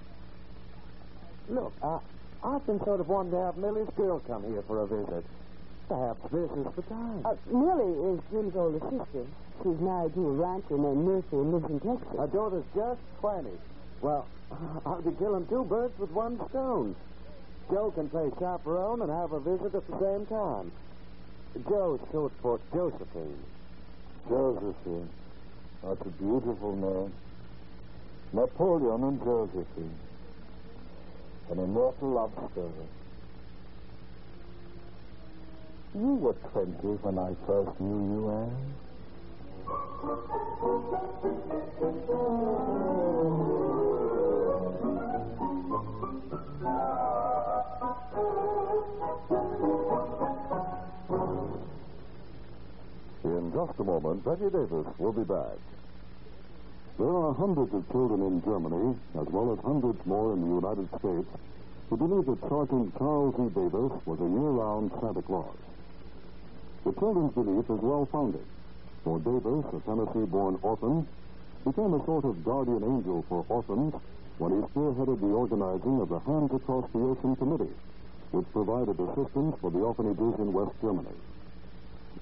look, 1.50 1.74
I, 1.82 1.98
I've 2.44 2.66
been 2.66 2.82
sort 2.84 3.00
of 3.00 3.08
wanting 3.08 3.32
to 3.32 3.38
have 3.38 3.56
Millie's 3.56 3.88
girl 3.96 4.20
come 4.26 4.42
here 4.44 4.62
for 4.66 4.80
a 4.82 4.86
visit. 4.86 5.24
Perhaps 5.88 6.20
this 6.32 6.50
is 6.50 6.66
the 6.74 6.82
time. 6.82 7.22
uh, 7.24 7.34
Millie 7.50 8.14
is 8.14 8.20
Jim's 8.30 8.56
older 8.56 8.80
sister. 8.90 9.26
She's 9.62 9.78
married 9.80 10.14
to 10.14 10.26
a 10.26 10.32
rancher 10.32 10.78
named 10.78 11.04
Murphy 11.04 11.36
and 11.36 11.52
lives 11.52 11.66
in 11.70 11.80
Texas. 11.80 12.08
My 12.18 12.26
daughter's 12.26 12.64
just 12.74 13.00
20. 13.20 13.48
Well, 14.00 14.26
I'll 14.86 15.02
be 15.02 15.12
killing 15.18 15.46
two 15.46 15.64
birds 15.64 15.96
with 15.98 16.10
one 16.10 16.40
stone. 16.50 16.96
Joe 17.70 17.92
can 17.92 18.08
play 18.08 18.30
chaperone 18.40 19.02
and 19.02 19.10
have 19.10 19.32
a 19.32 19.40
visit 19.40 19.74
at 19.74 19.86
the 19.86 19.98
same 20.00 20.26
time. 20.26 20.72
Joe's 21.68 22.00
short 22.10 22.32
for 22.42 22.58
Josephine. 22.74 23.38
Josephine. 24.28 25.08
That's 25.84 26.00
a 26.00 26.10
beautiful 26.10 26.74
name. 26.76 27.12
Napoleon 28.32 29.04
and 29.04 29.20
Josephine. 29.22 29.94
An 31.50 31.58
immortal 31.58 32.08
love 32.08 32.32
story. 32.52 32.88
You 35.94 36.14
were 36.14 36.32
20 36.52 36.72
when 37.02 37.18
I 37.18 37.34
first 37.46 37.78
knew 37.80 38.00
you, 38.14 38.30
Anne. 38.30 38.72
In 53.24 53.52
just 53.52 53.78
a 53.78 53.84
moment, 53.84 54.24
Betty 54.24 54.48
Davis 54.50 54.86
will 54.98 55.12
be 55.12 55.24
back. 55.24 55.58
There 57.02 57.18
are 57.18 57.34
hundreds 57.34 57.74
of 57.74 57.82
children 57.90 58.22
in 58.22 58.44
Germany, 58.46 58.94
as 59.18 59.26
well 59.34 59.50
as 59.50 59.58
hundreds 59.66 59.98
more 60.06 60.34
in 60.34 60.40
the 60.46 60.54
United 60.54 60.86
States, 61.02 61.26
who 61.90 61.96
believe 61.96 62.26
that 62.30 62.48
Sergeant 62.48 62.96
Charles 62.96 63.34
E. 63.42 63.50
Davis 63.58 63.90
was 64.06 64.22
a 64.22 64.30
year-round 64.30 64.92
Santa 65.02 65.22
Claus. 65.22 65.58
The 66.86 66.92
children's 66.92 67.34
belief 67.34 67.66
is 67.66 67.82
well-founded, 67.82 68.46
for 69.02 69.18
Davis, 69.18 69.66
a 69.74 69.80
Tennessee-born 69.82 70.62
orphan, 70.62 71.02
became 71.66 71.92
a 71.92 72.04
sort 72.06 72.24
of 72.24 72.44
guardian 72.44 72.86
angel 72.86 73.26
for 73.28 73.44
orphans 73.48 73.98
when 74.38 74.52
he 74.54 74.62
spearheaded 74.70 75.18
the 75.18 75.34
organizing 75.34 76.00
of 76.00 76.08
the 76.08 76.20
Hands 76.22 76.54
Across 76.54 76.86
the 76.94 77.02
Ocean 77.02 77.34
Committee, 77.34 77.74
which 78.30 78.46
provided 78.52 78.94
assistance 78.94 79.58
for 79.58 79.72
the 79.74 79.82
orphanages 79.82 80.38
in 80.38 80.52
West 80.52 80.78
Germany. 80.80 81.18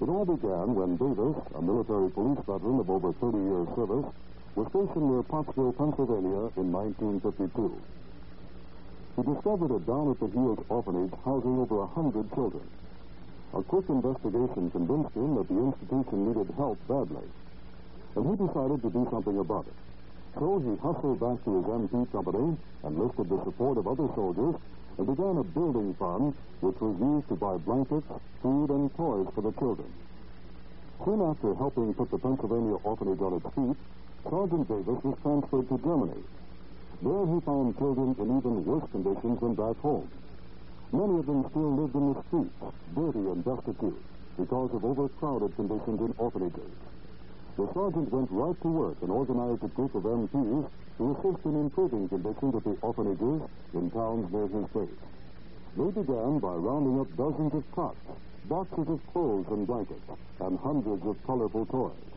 It 0.01 0.09
all 0.09 0.25
began 0.25 0.73
when 0.73 0.97
Davis, 0.97 1.37
a 1.53 1.61
military 1.61 2.09
police 2.09 2.41
veteran 2.49 2.79
of 2.81 2.89
over 2.89 3.13
30 3.13 3.37
years' 3.37 3.69
service, 3.77 4.09
was 4.55 4.67
stationed 4.67 5.07
near 5.09 5.23
Pottsville, 5.23 5.73
Pennsylvania 5.73 6.51
in 6.59 6.71
1952. 6.71 7.71
He 9.15 9.21
discovered 9.23 9.71
a 9.71 9.79
down 9.79 10.11
at 10.11 10.19
the 10.19 10.27
heels 10.27 10.59
orphanage 10.67 11.13
housing 11.23 11.59
over 11.59 11.83
a 11.83 11.87
hundred 11.87 12.27
children. 12.33 12.63
A 13.53 13.63
quick 13.63 13.87
investigation 13.87 14.71
convinced 14.71 15.15
him 15.15 15.35
that 15.35 15.47
the 15.47 15.59
institution 15.59 16.27
needed 16.27 16.47
help 16.55 16.79
badly, 16.87 17.27
and 18.15 18.23
he 18.27 18.35
decided 18.47 18.81
to 18.83 18.89
do 18.89 19.07
something 19.11 19.37
about 19.39 19.67
it. 19.67 19.79
So 20.39 20.59
he 20.59 20.75
hustled 20.79 21.19
back 21.19 21.43
to 21.43 21.51
his 21.59 21.65
MP 21.67 22.11
company, 22.11 22.55
enlisted 22.83 23.27
the 23.29 23.43
support 23.43 23.77
of 23.77 23.87
other 23.87 24.07
soldiers, 24.15 24.55
and 24.97 25.07
began 25.07 25.37
a 25.37 25.43
building 25.43 25.93
fund 25.95 26.35
which 26.59 26.79
was 26.79 26.95
used 26.99 27.27
to 27.29 27.35
buy 27.35 27.57
blankets, 27.57 28.07
food, 28.41 28.69
and 28.69 28.91
toys 28.95 29.27
for 29.35 29.41
the 29.41 29.51
children. 29.59 29.91
Soon 31.03 31.21
after 31.21 31.55
helping 31.55 31.93
put 31.93 32.11
the 32.11 32.19
Pennsylvania 32.19 32.75
orphanage 32.83 33.19
on 33.19 33.33
its 33.33 33.47
feet, 33.55 33.77
Sergeant 34.29 34.67
Davis 34.67 35.03
was 35.03 35.17
transferred 35.23 35.67
to 35.69 35.77
Germany. 35.83 36.21
There 37.01 37.25
he 37.25 37.39
found 37.41 37.77
children 37.77 38.15
in 38.19 38.37
even 38.37 38.65
worse 38.65 38.85
conditions 38.91 39.39
than 39.41 39.55
back 39.55 39.77
home. 39.81 40.07
Many 40.93 41.19
of 41.19 41.25
them 41.25 41.45
still 41.49 41.73
lived 41.73 41.95
in 41.95 42.13
the 42.13 42.21
streets, 42.27 42.61
dirty 42.93 43.25
and 43.31 43.43
destitute, 43.43 44.01
because 44.37 44.69
of 44.73 44.85
overcrowded 44.85 45.55
conditions 45.55 45.99
in 46.01 46.13
orphanages. 46.17 46.71
The 47.57 47.67
sergeant 47.73 48.11
went 48.11 48.29
right 48.29 48.61
to 48.61 48.67
work 48.67 48.97
and 49.01 49.09
organized 49.09 49.63
a 49.63 49.67
group 49.73 49.95
of 49.95 50.03
MPs 50.03 50.69
to 50.97 51.03
assist 51.17 51.45
in 51.45 51.55
improving 51.55 52.07
conditions 52.07 52.55
at 52.55 52.63
the 52.63 52.77
orphanages 52.81 53.41
in 53.73 53.89
towns 53.89 54.31
near 54.31 54.47
his 54.47 54.67
base. 54.69 55.01
They 55.75 55.89
began 55.89 56.39
by 56.39 56.53
rounding 56.53 56.99
up 56.99 57.09
dozens 57.17 57.53
of 57.53 57.63
cots, 57.71 57.97
boxes 58.45 58.87
of 58.87 58.99
clothes 59.13 59.47
and 59.49 59.65
blankets, 59.65 60.05
and 60.39 60.59
hundreds 60.59 61.05
of 61.07 61.17
colorful 61.25 61.65
toys. 61.65 62.10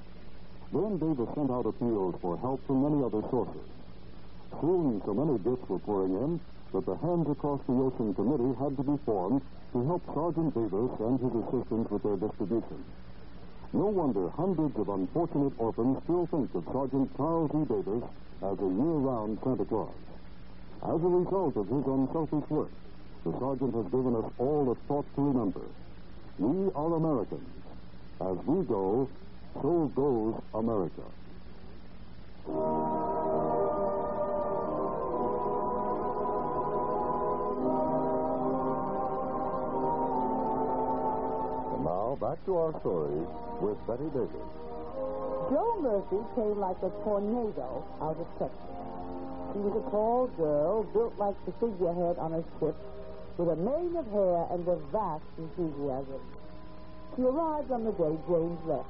Then 0.74 0.98
Davis 0.98 1.28
sent 1.36 1.52
out 1.52 1.66
appeals 1.66 2.16
for 2.20 2.36
help 2.38 2.58
from 2.66 2.82
many 2.82 2.98
other 3.04 3.22
sources. 3.30 3.62
Soon 4.60 5.00
so 5.06 5.14
many 5.14 5.38
gifts 5.38 5.68
were 5.68 5.78
pouring 5.78 6.14
in 6.18 6.40
that 6.72 6.84
the 6.84 6.96
Hands 6.96 7.30
Across 7.30 7.60
the 7.68 7.78
Ocean 7.78 8.12
Committee 8.12 8.58
had 8.58 8.76
to 8.76 8.82
be 8.82 8.98
formed 9.06 9.40
to 9.72 9.86
help 9.86 10.02
Sergeant 10.12 10.50
Davis 10.50 10.90
and 10.98 11.20
his 11.22 11.30
assistants 11.46 11.90
with 11.94 12.02
their 12.02 12.16
distribution. 12.18 12.82
No 13.72 13.86
wonder 13.86 14.28
hundreds 14.30 14.74
of 14.76 14.88
unfortunate 14.88 15.52
orphans 15.58 16.02
still 16.02 16.26
think 16.26 16.50
of 16.54 16.66
Sergeant 16.72 17.06
Charles 17.16 17.54
E. 17.54 17.62
Davis 17.70 18.02
as 18.42 18.58
a 18.58 18.70
year-round 18.74 19.38
Santa 19.44 19.64
Claus. 19.66 19.94
As 20.82 20.98
a 20.98 21.12
result 21.22 21.54
of 21.56 21.70
his 21.70 21.86
unselfish 21.86 22.50
work, 22.50 22.74
the 23.22 23.30
sergeant 23.38 23.74
has 23.78 23.86
given 23.94 24.16
us 24.16 24.26
all 24.38 24.70
a 24.70 24.74
thought 24.88 25.06
to 25.14 25.22
remember. 25.22 25.62
We 26.38 26.66
are 26.74 26.94
Americans. 26.94 27.46
As 28.20 28.36
we 28.44 28.66
go, 28.66 29.08
so 29.62 29.90
goes 29.94 30.34
America. 30.54 31.02
And 41.72 41.84
now, 41.84 42.18
back 42.20 42.44
to 42.46 42.56
our 42.56 42.72
story 42.80 43.22
with 43.60 43.78
Betty 43.86 44.08
Davis. 44.12 44.48
Joe 45.50 45.76
Murphy 45.80 46.20
came 46.34 46.58
like 46.58 46.78
a 46.82 46.90
tornado 47.04 47.84
out 48.00 48.16
of 48.18 48.26
Texas. 48.38 48.58
She 49.52 49.60
was 49.60 49.76
a 49.76 49.90
tall 49.90 50.26
girl, 50.36 50.82
built 50.92 51.14
like 51.18 51.36
the 51.46 51.52
figurehead 51.60 52.18
on 52.18 52.34
a 52.34 52.42
ship, 52.58 52.74
with 53.38 53.48
a 53.48 53.56
mane 53.56 53.96
of 53.96 54.06
hair 54.10 54.46
and 54.50 54.66
a 54.66 54.76
vast 54.90 55.24
enthusiasm. 55.38 56.20
She 57.16 57.22
arrived 57.22 57.70
on 57.70 57.84
the 57.84 57.92
day 57.92 58.18
James 58.26 58.58
left. 58.66 58.88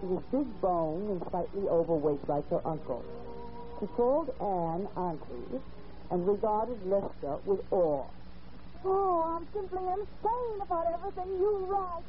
She 0.00 0.06
was 0.06 0.22
big 0.30 0.60
boned 0.60 1.10
and 1.10 1.22
slightly 1.30 1.68
overweight 1.68 2.28
like 2.28 2.48
her 2.50 2.60
uncle. 2.66 3.04
She 3.80 3.86
called 3.96 4.28
Anne 4.40 4.88
Auntie 4.96 5.60
and 6.10 6.26
regarded 6.26 6.78
Lester 6.86 7.36
with 7.44 7.60
awe. 7.70 8.06
Oh, 8.84 9.22
I'm 9.24 9.46
simply 9.52 9.82
insane 9.82 10.60
about 10.62 10.86
everything 10.92 11.28
you 11.40 11.66
write. 11.66 12.04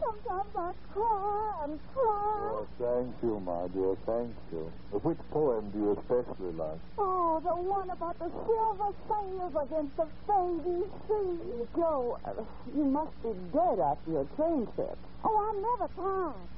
Sometimes 0.00 0.54
I 0.56 0.72
cry 0.92 1.64
and 1.64 1.78
cry. 1.92 2.38
Oh, 2.42 2.66
thank 2.78 3.14
you, 3.22 3.38
my 3.40 3.68
dear, 3.68 3.94
thank 4.06 4.34
you. 4.50 4.72
Which 5.02 5.18
poem 5.30 5.70
do 5.70 5.78
you 5.78 5.90
especially 5.98 6.52
like? 6.56 6.80
Oh, 6.98 7.40
the 7.44 7.54
one 7.54 7.90
about 7.90 8.18
the 8.18 8.30
silver 8.30 8.90
sails 9.06 9.54
against 9.62 9.96
the 9.96 10.06
fading 10.26 10.84
sea. 11.06 11.66
Joe, 11.76 12.18
uh, 12.24 12.32
you 12.74 12.84
must 12.84 13.14
be 13.22 13.30
dead 13.52 13.78
after 13.78 14.10
your 14.10 14.26
train 14.36 14.66
trip. 14.74 14.98
Oh, 15.24 15.36
I'm 15.38 15.58
never 15.62 15.92
tired. 15.94 16.48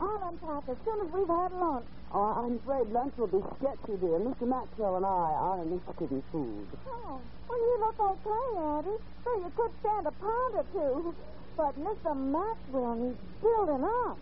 I'll 0.00 0.28
unpack 0.32 0.64
as 0.68 0.76
soon 0.84 1.06
as 1.06 1.12
we've 1.12 1.28
had 1.28 1.52
lunch. 1.52 1.84
Oh, 2.12 2.32
I'm 2.40 2.56
afraid 2.56 2.88
lunch 2.92 3.12
will 3.18 3.28
be 3.28 3.42
sketchy, 3.60 4.00
dear. 4.00 4.18
Mr. 4.18 4.48
Maxwell 4.48 4.96
and 4.96 5.04
I 5.04 5.30
aren't 5.36 5.70
interested 5.72 6.10
in 6.10 6.22
food. 6.32 6.66
Oh, 6.88 7.20
well, 7.48 7.58
you 7.58 7.76
look 7.80 8.00
okay, 8.00 8.48
Addie. 8.80 8.98
So 9.24 9.30
you 9.36 9.52
could 9.54 9.70
stand 9.80 10.06
a 10.06 10.12
pound 10.12 10.54
or 10.56 10.66
two. 10.72 11.14
But 11.56 11.78
Mr. 11.78 12.16
Maxwell, 12.16 12.96
he's 12.96 13.20
building 13.42 13.84
up. 14.08 14.18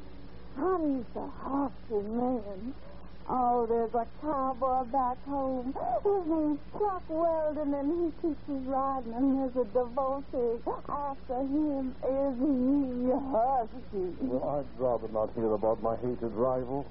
Honey's 0.58 1.06
a 1.14 1.26
husky 1.46 2.02
man. 2.10 2.74
Oh, 3.30 3.66
there's 3.68 3.92
a 3.92 4.06
cowboy 4.22 4.84
back 4.88 5.18
home. 5.28 5.76
His 6.02 6.24
name's 6.26 6.58
Chuck 6.72 7.02
Weldon, 7.10 7.74
and 7.74 7.88
he 7.92 8.08
teaches 8.24 8.64
riding, 8.64 9.12
and 9.12 9.36
there's 9.36 9.56
a 9.56 9.68
divorcee. 9.68 10.56
After 10.88 11.36
him 11.44 11.92
is 12.08 12.34
me, 12.40 13.12
husky. 13.12 14.16
Well, 14.24 14.64
I'd 14.64 14.80
rather 14.80 15.08
not 15.12 15.28
hear 15.36 15.52
about 15.52 15.82
my 15.82 15.96
hated 15.96 16.32
rival. 16.32 16.86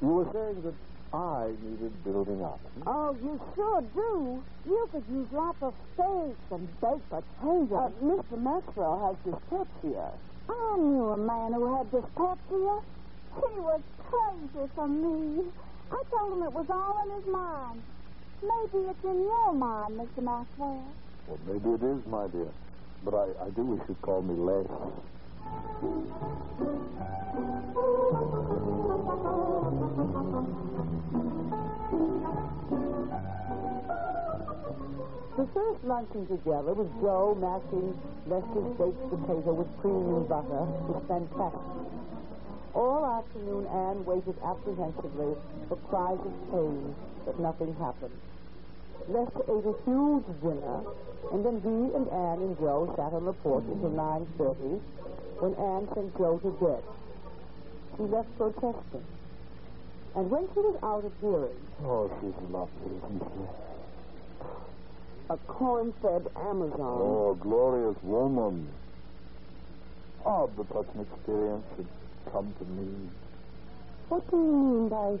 You 0.00 0.08
were 0.08 0.30
saying 0.32 0.62
that 0.62 0.78
I 1.12 1.50
needed 1.58 2.04
building 2.04 2.44
up. 2.44 2.60
Oh, 2.86 3.16
you 3.18 3.40
sure 3.56 3.82
do. 3.92 4.42
You 4.70 4.88
could 4.92 5.04
use 5.10 5.26
lots 5.32 5.58
of 5.60 5.74
steaks 5.94 6.38
and 6.52 6.68
baked 6.80 7.10
potatoes. 7.10 7.68
Uh, 7.74 7.90
Mr. 8.04 8.38
Maxwell 8.38 8.94
has 9.10 9.16
dyspepsia. 9.26 10.12
I 10.48 10.76
knew 10.78 11.10
a 11.10 11.16
man 11.16 11.52
who 11.52 11.66
had 11.76 11.90
dyspepsia. 11.90 12.78
He 13.34 13.58
was 13.58 13.80
crazy 14.06 14.70
for 14.76 14.86
me. 14.86 15.50
I 15.90 16.02
told 16.10 16.32
him 16.32 16.42
it 16.44 16.52
was 16.52 16.66
all 16.70 16.96
in 17.04 17.10
his 17.16 17.26
mind. 17.32 17.82
Maybe 18.42 18.88
it's 18.88 19.04
in 19.04 19.22
your 19.22 19.52
mind, 19.52 19.98
Mr. 19.98 20.22
Maxwell. 20.22 20.84
Well, 21.26 21.38
maybe 21.46 21.70
it 21.70 21.82
is, 21.82 22.06
my 22.06 22.26
dear. 22.28 22.48
But 23.04 23.14
I, 23.14 23.46
I 23.46 23.50
do 23.50 23.62
wish 23.62 23.80
you'd 23.88 24.00
call 24.02 24.22
me 24.22 24.34
Les. 24.34 24.66
The 35.36 35.46
first 35.54 35.84
luncheon 35.84 36.26
together 36.26 36.74
with 36.74 36.90
Joe 37.00 37.34
mashing 37.40 37.96
Lester's 38.26 38.76
baked 38.76 39.00
potato 39.08 39.54
with 39.54 39.70
cream 39.80 40.20
and 40.20 40.28
butter 40.28 40.66
was 40.90 41.02
fantastic. 41.08 41.60
All 42.74 43.04
afternoon, 43.04 43.66
Anne 43.66 44.04
waited 44.04 44.36
apprehensively 44.44 45.34
for 45.68 45.76
cries 45.90 46.18
of 46.24 46.34
pain, 46.52 46.94
but 47.26 47.38
nothing 47.40 47.74
happened. 47.76 48.14
Lester 49.08 49.42
ate 49.48 49.66
a 49.66 49.74
huge 49.84 50.24
dinner, 50.40 50.80
and 51.32 51.44
then 51.44 51.60
he 51.62 51.94
and 51.96 52.06
Anne 52.08 52.40
and 52.46 52.58
Joe 52.58 52.92
sat 52.96 53.12
on 53.12 53.24
the 53.24 53.32
porch 53.32 53.64
until 53.66 53.90
9.30, 53.90 54.80
when 55.40 55.54
Anne 55.54 55.88
sent 55.94 56.16
Joe 56.16 56.38
to 56.38 56.50
bed. 56.62 56.82
She 57.96 58.02
left 58.04 58.28
protesting. 58.38 59.04
And 60.14 60.30
when 60.30 60.46
she 60.54 60.60
was 60.60 60.78
out 60.82 61.04
of 61.04 61.12
hearing, 61.20 61.58
Oh, 61.84 62.10
she's 62.20 62.50
lovely, 62.50 62.96
isn't 62.98 63.22
she? 63.34 63.46
a 65.30 65.36
corn-fed 65.46 66.26
Amazon 66.36 66.98
Oh, 67.02 67.34
glorious 67.40 67.96
woman. 68.02 68.68
Oh, 70.26 70.50
but 70.56 70.66
such 70.74 70.94
an 70.94 71.06
experience 71.12 71.64
come 72.32 72.54
to 72.58 72.64
me. 72.64 73.08
What 74.08 74.28
do 74.30 74.36
you 74.36 74.52
mean 74.52 74.88
by 74.88 75.18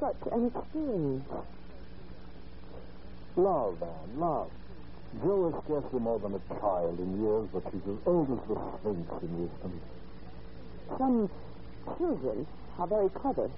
such 0.00 0.32
an 0.32 0.46
experience? 0.46 1.24
Love, 3.36 3.82
Anne, 3.82 4.20
love. 4.20 4.50
Joe 5.22 5.48
is 5.48 5.64
scarcely 5.64 6.00
more 6.00 6.18
than 6.18 6.34
a 6.34 6.60
child 6.60 6.98
in 6.98 7.22
years, 7.22 7.48
but 7.52 7.62
she's 7.70 7.84
as 7.84 7.98
old 8.06 8.30
as 8.32 8.48
the 8.48 8.56
Sphinx 8.80 9.22
in 9.22 9.32
wisdom. 9.40 9.80
Some 10.98 11.30
children 11.96 12.46
are 12.78 12.86
very 12.86 13.08
clever, 13.10 13.50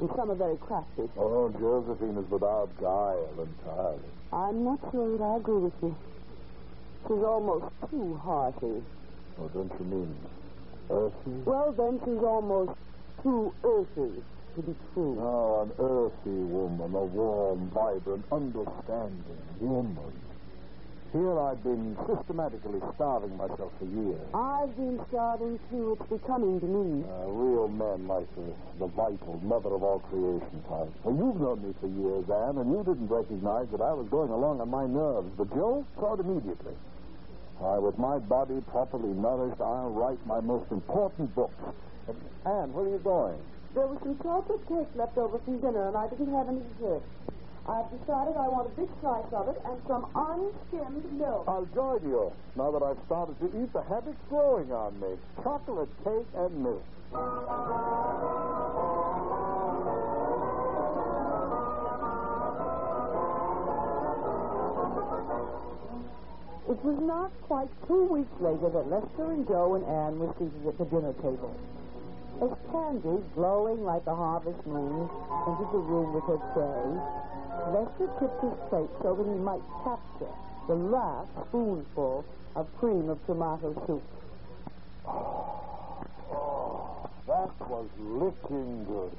and 0.00 0.10
some 0.16 0.30
are 0.30 0.34
very 0.34 0.56
crafty. 0.58 1.08
Oh, 1.16 1.48
Josephine 1.48 2.18
is 2.18 2.30
without 2.30 2.68
guile 2.80 3.32
entirely. 3.38 4.10
I'm 4.32 4.64
not 4.64 4.80
sure 4.90 5.16
that 5.16 5.24
I 5.24 5.36
agree 5.36 5.58
with 5.68 5.74
you. 5.82 5.96
She's 7.06 7.24
almost 7.24 7.66
too 7.90 8.20
hearty. 8.22 8.82
Oh, 9.40 9.48
don't 9.52 9.72
you 9.78 9.84
mean 9.84 10.16
earthy? 10.90 11.36
Well, 11.44 11.72
then, 11.72 12.00
she's 12.04 12.22
almost 12.22 12.72
too 13.22 13.54
earthy 13.64 14.22
to 14.54 14.62
be 14.62 14.74
true. 14.92 15.16
No, 15.16 15.66
an 15.66 15.72
earthy 15.82 16.38
woman, 16.46 16.94
a 16.94 17.04
warm, 17.04 17.70
vibrant, 17.70 18.24
understanding 18.30 19.42
woman. 19.60 20.12
Here 21.14 21.38
I've 21.38 21.62
been 21.62 21.96
systematically 22.10 22.82
starving 22.96 23.36
myself 23.36 23.70
for 23.78 23.86
years. 23.86 24.18
I've 24.34 24.74
been 24.74 24.98
starving 25.08 25.60
too. 25.70 25.94
It's 25.94 26.10
becoming 26.10 26.58
to 26.58 26.66
me. 26.66 27.06
Uh, 27.06 27.30
real 27.30 27.68
men 27.68 28.08
like 28.08 28.26
the, 28.34 28.50
the 28.82 28.90
vital 28.90 29.38
mother 29.44 29.70
of 29.74 29.82
all 29.84 30.00
creation 30.10 30.58
type. 30.66 30.90
Well, 31.04 31.14
you've 31.14 31.38
known 31.38 31.62
me 31.62 31.70
for 31.78 31.86
years, 31.86 32.26
Anne, 32.26 32.58
and 32.58 32.66
you 32.66 32.82
didn't 32.82 33.06
recognize 33.06 33.70
that 33.70 33.80
I 33.80 33.94
was 33.94 34.08
going 34.10 34.30
along 34.30 34.60
on 34.60 34.68
my 34.68 34.86
nerves. 34.86 35.30
But 35.38 35.54
Joe 35.54 35.86
saw 35.94 36.14
it 36.14 36.20
immediately. 36.20 36.74
Uh, 37.62 37.80
with 37.80 37.98
my 37.98 38.18
body 38.18 38.60
properly 38.70 39.12
nourished, 39.14 39.60
I'll 39.60 39.90
write 39.90 40.24
my 40.26 40.40
most 40.40 40.70
important 40.70 41.34
books. 41.34 41.54
And, 42.08 42.16
Anne, 42.44 42.72
where 42.72 42.84
are 42.84 42.88
you 42.88 42.98
going? 42.98 43.38
There 43.74 43.86
was 43.86 43.98
some 44.02 44.18
chocolate 44.18 44.66
cake 44.68 44.88
left 44.94 45.16
over 45.18 45.38
from 45.38 45.58
dinner, 45.60 45.88
and 45.88 45.96
I 45.96 46.08
didn't 46.08 46.32
have 46.34 46.48
any 46.48 46.60
dessert. 46.78 47.02
I've 47.66 47.88
decided 47.98 48.36
I 48.36 48.48
want 48.48 48.68
a 48.68 48.74
big 48.78 48.90
slice 49.00 49.32
of 49.32 49.48
it 49.48 49.60
and 49.64 49.80
some 49.88 50.04
unskimmed 50.14 51.12
milk. 51.18 51.44
I'll 51.48 51.66
join 51.74 52.02
you 52.04 52.30
now 52.56 52.70
that 52.70 52.82
I've 52.82 52.98
started 53.06 53.40
to 53.40 53.46
eat. 53.62 53.72
The 53.72 53.82
habit's 53.82 54.20
growing 54.28 54.70
on 54.70 55.00
me. 55.00 55.16
Chocolate 55.42 55.88
cake 56.04 56.28
and 56.36 56.62
milk. 56.62 56.84
It 66.74 66.82
was 66.84 66.98
not 66.98 67.30
quite 67.42 67.68
two 67.86 68.02
weeks 68.10 68.34
later 68.40 68.68
that 68.68 68.90
Lester 68.90 69.30
and 69.30 69.46
Joe 69.46 69.78
and 69.78 69.84
Anne 69.86 70.18
were 70.18 70.34
seated 70.34 70.66
at 70.66 70.76
the 70.76 70.84
dinner 70.86 71.12
table. 71.22 71.54
As 72.42 72.50
Candy, 72.72 73.22
glowing 73.36 73.84
like 73.84 74.02
a 74.08 74.14
harvest 74.16 74.58
moon, 74.66 75.08
entered 75.46 75.70
the 75.70 75.78
room 75.78 76.12
with 76.12 76.24
her 76.24 76.42
tray, 76.50 76.98
Lester 77.70 78.10
tipped 78.18 78.42
his 78.42 78.58
plate 78.68 78.90
so 79.06 79.14
that 79.14 79.22
he 79.22 79.38
might 79.38 79.62
capture 79.86 80.34
the 80.66 80.74
last 80.74 81.30
spoonful 81.46 82.24
of 82.56 82.66
cream 82.80 83.08
of 83.08 83.24
tomato 83.26 83.70
soup. 83.86 84.02
Oh, 85.06 86.04
that 87.28 87.54
was 87.70 87.86
licking 88.00 88.84
good. 88.90 89.14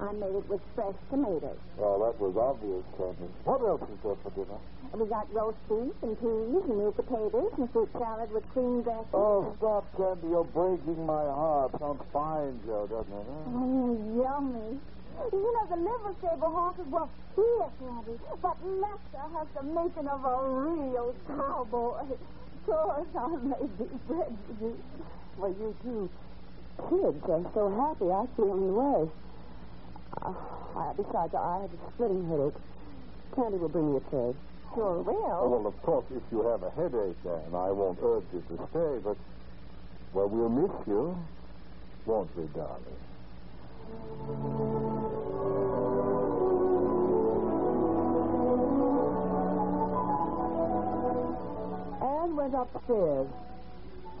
I 0.00 0.12
made 0.12 0.34
it 0.34 0.48
with 0.48 0.60
fresh 0.74 0.94
tomatoes. 1.10 1.58
Well, 1.78 1.98
that 2.00 2.18
was 2.20 2.36
obvious, 2.36 2.82
Candy. 2.98 3.30
What 3.44 3.60
else 3.62 3.82
is 3.82 3.98
there 4.02 4.16
for 4.22 4.30
dinner? 4.34 4.58
We 4.92 5.06
got 5.06 5.32
roast 5.32 5.58
beef 5.68 5.94
and 6.02 6.18
peas 6.18 6.62
and 6.66 6.78
new 6.78 6.92
potatoes 6.94 7.52
and 7.58 7.70
fruit 7.70 7.90
salad 7.98 8.30
with 8.32 8.48
cream 8.50 8.82
dressing. 8.82 9.14
Oh, 9.14 9.54
stop, 9.58 9.86
Candy. 9.96 10.28
You're 10.28 10.44
breaking 10.44 11.06
my 11.06 11.24
heart. 11.24 11.72
Sounds 11.78 12.02
fine, 12.12 12.58
Joe, 12.66 12.86
doesn't 12.90 13.12
it? 13.12 13.26
Huh? 13.26 13.58
Oh, 13.58 13.98
yummy. 14.18 14.78
You 15.32 15.46
know, 15.54 15.66
the 15.70 15.78
liver 15.78 16.14
stable 16.18 16.50
horses, 16.50 16.86
well, 16.90 17.08
here, 17.36 17.70
Candy, 17.78 18.18
but 18.42 18.56
Lester 18.66 19.26
has 19.30 19.46
the 19.54 19.62
making 19.62 20.08
of 20.08 20.24
a 20.24 20.36
real 20.50 21.14
cowboy. 21.28 22.02
Of 22.02 22.66
course, 22.66 23.06
I 23.14 23.28
may 23.46 23.66
be 23.78 23.86
prejudiced. 24.06 24.82
Well, 25.38 25.54
you 25.54 25.74
two 25.82 26.10
kids 26.90 27.22
are 27.30 27.46
so 27.54 27.70
happy 27.70 28.10
I 28.10 28.26
feel 28.34 28.54
in 28.54 28.66
the 28.66 28.74
way. 28.74 29.10
Uh, 30.22 30.32
I, 30.76 30.92
besides, 30.96 31.34
I 31.34 31.62
have 31.62 31.70
a 31.72 31.78
splitting 31.94 32.28
headache. 32.28 32.54
Candy 33.34 33.58
will 33.58 33.68
bring 33.68 33.92
me 33.92 33.98
a 33.98 34.10
tray. 34.10 34.32
Sure 34.74 34.98
Oh, 34.98 35.02
will. 35.02 35.50
well, 35.50 35.66
of 35.66 35.76
course, 35.82 36.04
if 36.10 36.22
you 36.32 36.42
have 36.46 36.62
a 36.62 36.70
headache, 36.70 37.16
Anne, 37.24 37.54
I 37.54 37.70
won't 37.70 37.98
urge 38.02 38.24
you 38.32 38.42
to 38.48 38.56
stay, 38.70 38.98
but, 39.02 39.16
well, 40.12 40.28
we'll 40.28 40.48
miss 40.48 40.72
you, 40.86 41.16
won't 42.06 42.30
we, 42.36 42.46
darling? 42.54 42.98
Anne 52.02 52.36
went 52.36 52.54
upstairs. 52.54 53.26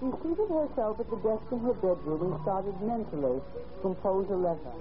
She 0.00 0.06
seated 0.22 0.48
herself 0.50 1.00
at 1.00 1.08
the 1.08 1.16
desk 1.22 1.44
in 1.52 1.60
her 1.60 1.74
bedroom 1.74 2.32
and 2.32 2.42
started 2.42 2.74
mentally 2.82 3.40
to 3.40 3.78
compose 3.80 4.26
a 4.30 4.36
letter. 4.36 4.74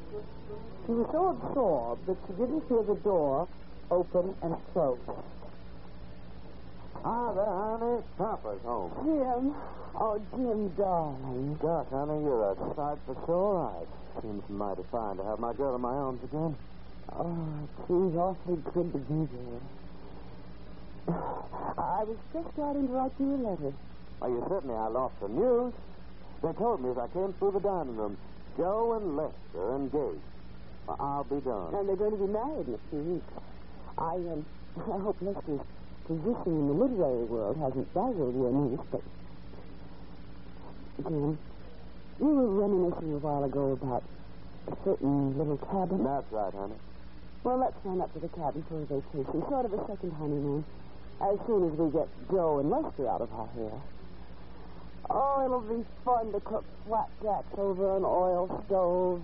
She 0.85 0.91
was 0.91 1.07
so 1.11 1.29
absorbed 1.29 2.05
that 2.07 2.17
she 2.27 2.33
didn't 2.33 2.67
hear 2.67 2.83
the 2.83 2.95
door 2.95 3.47
open 3.89 4.35
and 4.41 4.55
close. 4.73 4.99
Ah, 7.05 7.31
there, 7.33 7.45
honey. 7.45 8.03
Papa's 8.17 8.61
home. 8.63 8.91
Jim. 9.03 9.55
Oh, 9.95 10.19
Jim, 10.31 10.69
darling. 10.75 11.55
Gosh, 11.61 11.87
honey, 11.89 12.23
you're 12.23 12.51
a 12.51 12.55
sight 12.75 12.97
for 13.05 13.15
sore 13.25 13.71
eyes. 13.71 13.87
Seems 14.21 14.43
mighty 14.49 14.83
fine 14.91 15.17
to 15.17 15.23
have 15.23 15.39
my 15.39 15.53
girl 15.53 15.75
in 15.75 15.81
my 15.81 15.93
arms 15.93 16.23
again. 16.23 16.55
Oh, 17.15 17.67
she's 17.87 18.17
awfully 18.17 18.57
good 18.73 18.91
to 18.91 18.99
be 18.99 19.27
there. 19.31 21.15
I 21.77 22.03
was 22.03 22.17
just 22.33 22.47
starting 22.53 22.87
to 22.87 22.93
write 22.93 23.11
you 23.19 23.35
a 23.35 23.39
letter. 23.39 23.73
Well, 24.19 24.29
you 24.29 24.45
certainly 24.49 24.75
I 24.75 24.87
lost 24.87 25.15
the 25.21 25.29
news. 25.29 25.73
They 26.41 26.51
told 26.53 26.81
me 26.81 26.89
as 26.91 26.97
I 26.97 27.07
came 27.07 27.33
through 27.39 27.51
the 27.51 27.59
dining 27.59 27.95
room, 27.95 28.17
Joe 28.57 28.93
and 28.93 29.15
Lester 29.15 29.33
are 29.55 29.75
engaged. 29.75 30.32
I'll 30.87 31.23
be 31.23 31.39
darned. 31.41 31.75
And 31.75 31.89
they're 31.89 31.95
going 31.95 32.11
to 32.11 32.17
be 32.17 32.31
married 32.31 32.67
in 32.67 32.73
a 32.73 32.83
few 32.89 32.99
weeks. 32.99 33.33
I, 33.97 34.15
um, 34.15 34.45
I 34.77 34.99
hope 34.99 35.17
Lester's 35.21 35.61
position 36.07 36.47
in 36.47 36.67
the 36.67 36.73
literary 36.73 37.23
world 37.25 37.57
hasn't 37.57 37.93
dazzled 37.93 38.35
your 38.35 38.51
niece, 38.51 38.85
but... 38.91 39.01
Jim, 41.03 41.37
you 42.19 42.27
were 42.27 42.47
reminiscing 42.47 43.13
a 43.13 43.17
while 43.17 43.43
ago 43.43 43.71
about 43.71 44.03
a 44.67 44.75
certain 44.83 45.37
little 45.37 45.57
cabin. 45.57 46.03
That's 46.03 46.31
right, 46.31 46.53
honey. 46.53 46.75
Well, 47.43 47.57
let's 47.57 47.75
run 47.83 47.99
up 47.99 48.13
to 48.13 48.19
the 48.19 48.29
cabin 48.29 48.63
for 48.69 48.81
a 48.81 48.85
vacation, 48.85 49.43
sort 49.49 49.65
of 49.65 49.73
a 49.73 49.87
second 49.87 50.13
honeymoon, 50.13 50.63
as 51.19 51.37
soon 51.47 51.67
as 51.67 51.77
we 51.77 51.91
get 51.91 52.07
Joe 52.31 52.59
and 52.59 52.69
Lester 52.69 53.09
out 53.09 53.21
of 53.21 53.33
our 53.33 53.47
hair. 53.47 53.81
Oh, 55.09 55.43
it'll 55.43 55.61
be 55.61 55.83
fun 56.05 56.31
to 56.31 56.39
cook 56.39 56.63
flapjacks 56.87 57.57
over 57.57 57.97
an 57.97 58.03
oil 58.05 58.63
stove. 58.67 59.21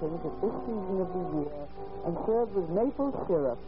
Mountains 0.00 0.20
at 0.24 0.40
this 0.40 0.54
season 0.64 1.00
of 1.00 1.08
the 1.12 1.24
year 1.40 1.68
and 2.06 2.16
served 2.26 2.54
with 2.54 2.68
maple 2.70 3.12
syrup. 3.26 3.58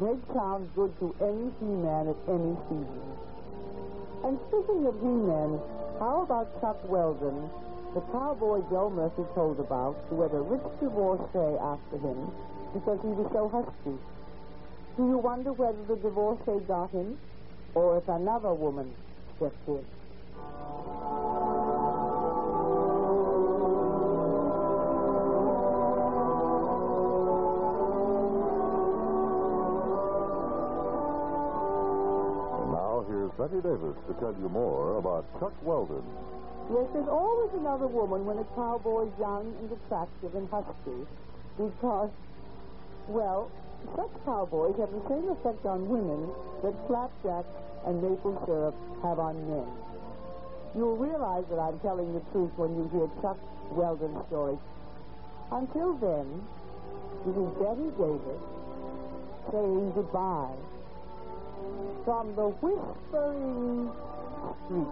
That 0.00 0.18
sounds 0.34 0.70
good 0.74 0.92
to 1.00 1.14
any 1.20 1.50
he-man 1.60 2.08
at 2.08 2.16
any 2.28 2.56
season. 2.68 3.06
And 4.24 4.38
speaking 4.48 4.86
of 4.86 4.94
he-men, 5.00 5.60
how 5.98 6.22
about 6.22 6.60
Chuck 6.60 6.78
Weldon, 6.88 7.50
the 7.94 8.00
cowboy 8.12 8.62
Joe 8.70 8.90
Murphy 8.90 9.24
told 9.34 9.58
about, 9.60 9.96
who 10.08 10.22
had 10.22 10.32
a 10.32 10.40
rich 10.40 10.62
divorcee 10.80 11.58
after 11.58 11.98
him 11.98 12.30
because 12.72 12.98
he 13.02 13.08
was 13.08 13.28
so 13.32 13.48
husky? 13.48 13.98
Do 14.96 15.06
you 15.06 15.18
wonder 15.18 15.52
whether 15.52 15.82
the 15.84 15.96
divorcee 15.96 16.64
got 16.66 16.90
him 16.90 17.18
or 17.74 17.98
if 17.98 18.08
another 18.08 18.54
woman 18.54 18.92
stepped 19.36 19.68
in? 19.68 19.84
Betty 33.60 33.74
Davis 33.74 33.96
to 34.08 34.14
tell 34.20 34.34
you 34.40 34.48
more 34.48 34.96
about 34.96 35.24
Chuck 35.38 35.52
Weldon. 35.62 36.02
Yes, 36.72 36.86
there's 36.92 37.08
always 37.08 37.50
another 37.54 37.86
woman 37.86 38.24
when 38.24 38.38
a 38.38 38.44
cowboy's 38.56 39.12
young 39.18 39.52
and 39.60 39.68
attractive 39.72 40.34
and 40.34 40.48
husky 40.48 41.04
because, 41.58 42.10
well, 43.08 43.50
such 43.96 44.12
cowboys 44.24 44.76
have 44.78 44.92
the 44.92 45.04
same 45.08 45.28
effect 45.28 45.66
on 45.66 45.88
women 45.88 46.30
that 46.62 46.72
flapjack 46.86 47.44
and 47.86 48.00
maple 48.00 48.40
syrup 48.46 48.76
have 49.02 49.18
on 49.18 49.36
men. 49.50 49.68
You'll 50.76 50.96
realize 50.96 51.44
that 51.50 51.58
I'm 51.58 51.78
telling 51.80 52.14
the 52.14 52.24
truth 52.32 52.52
when 52.56 52.76
you 52.76 52.88
hear 52.94 53.10
Chuck 53.20 53.38
Weldon's 53.72 54.24
story. 54.28 54.56
Until 55.50 55.98
then, 55.98 56.46
this 57.26 57.36
is 57.36 57.48
Betty 57.58 57.90
Davis 57.98 58.42
saying 59.50 59.92
goodbye 59.92 60.79
from 62.04 62.34
the 62.34 62.48
Whispering 62.48 63.90
Street. 64.64 64.86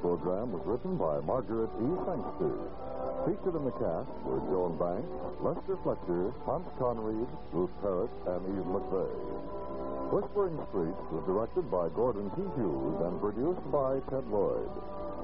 Program 0.00 0.52
was 0.52 0.62
written 0.64 0.96
by 0.96 1.20
Margaret 1.20 1.70
E. 1.82 1.88
Sangster. 2.06 2.87
Featured 3.28 3.56
in 3.60 3.64
the 3.68 3.76
cast 3.76 4.08
were 4.24 4.40
Joan 4.48 4.80
Banks, 4.80 5.04
Lester 5.44 5.76
Fletcher, 5.84 6.32
Hans 6.48 6.64
Conried, 6.80 7.28
Ruth 7.52 7.68
Perrott, 7.84 8.08
and 8.24 8.40
Eve 8.56 8.64
McVeagh. 8.64 10.08
Whispering 10.08 10.56
Streets 10.72 11.04
was 11.12 11.20
directed 11.28 11.68
by 11.70 11.92
Gordon 11.92 12.32
T. 12.32 12.40
Hughes 12.56 12.96
and 13.04 13.20
produced 13.20 13.60
by 13.68 14.00
Ted 14.08 14.24
Lloyd. 14.32 14.72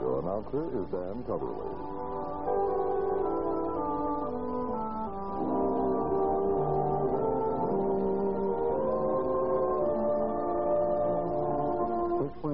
Your 0.05 0.21
announcer 0.21 0.69
is 0.77 0.85
Dan 0.93 1.25
Coverly. 1.25 1.94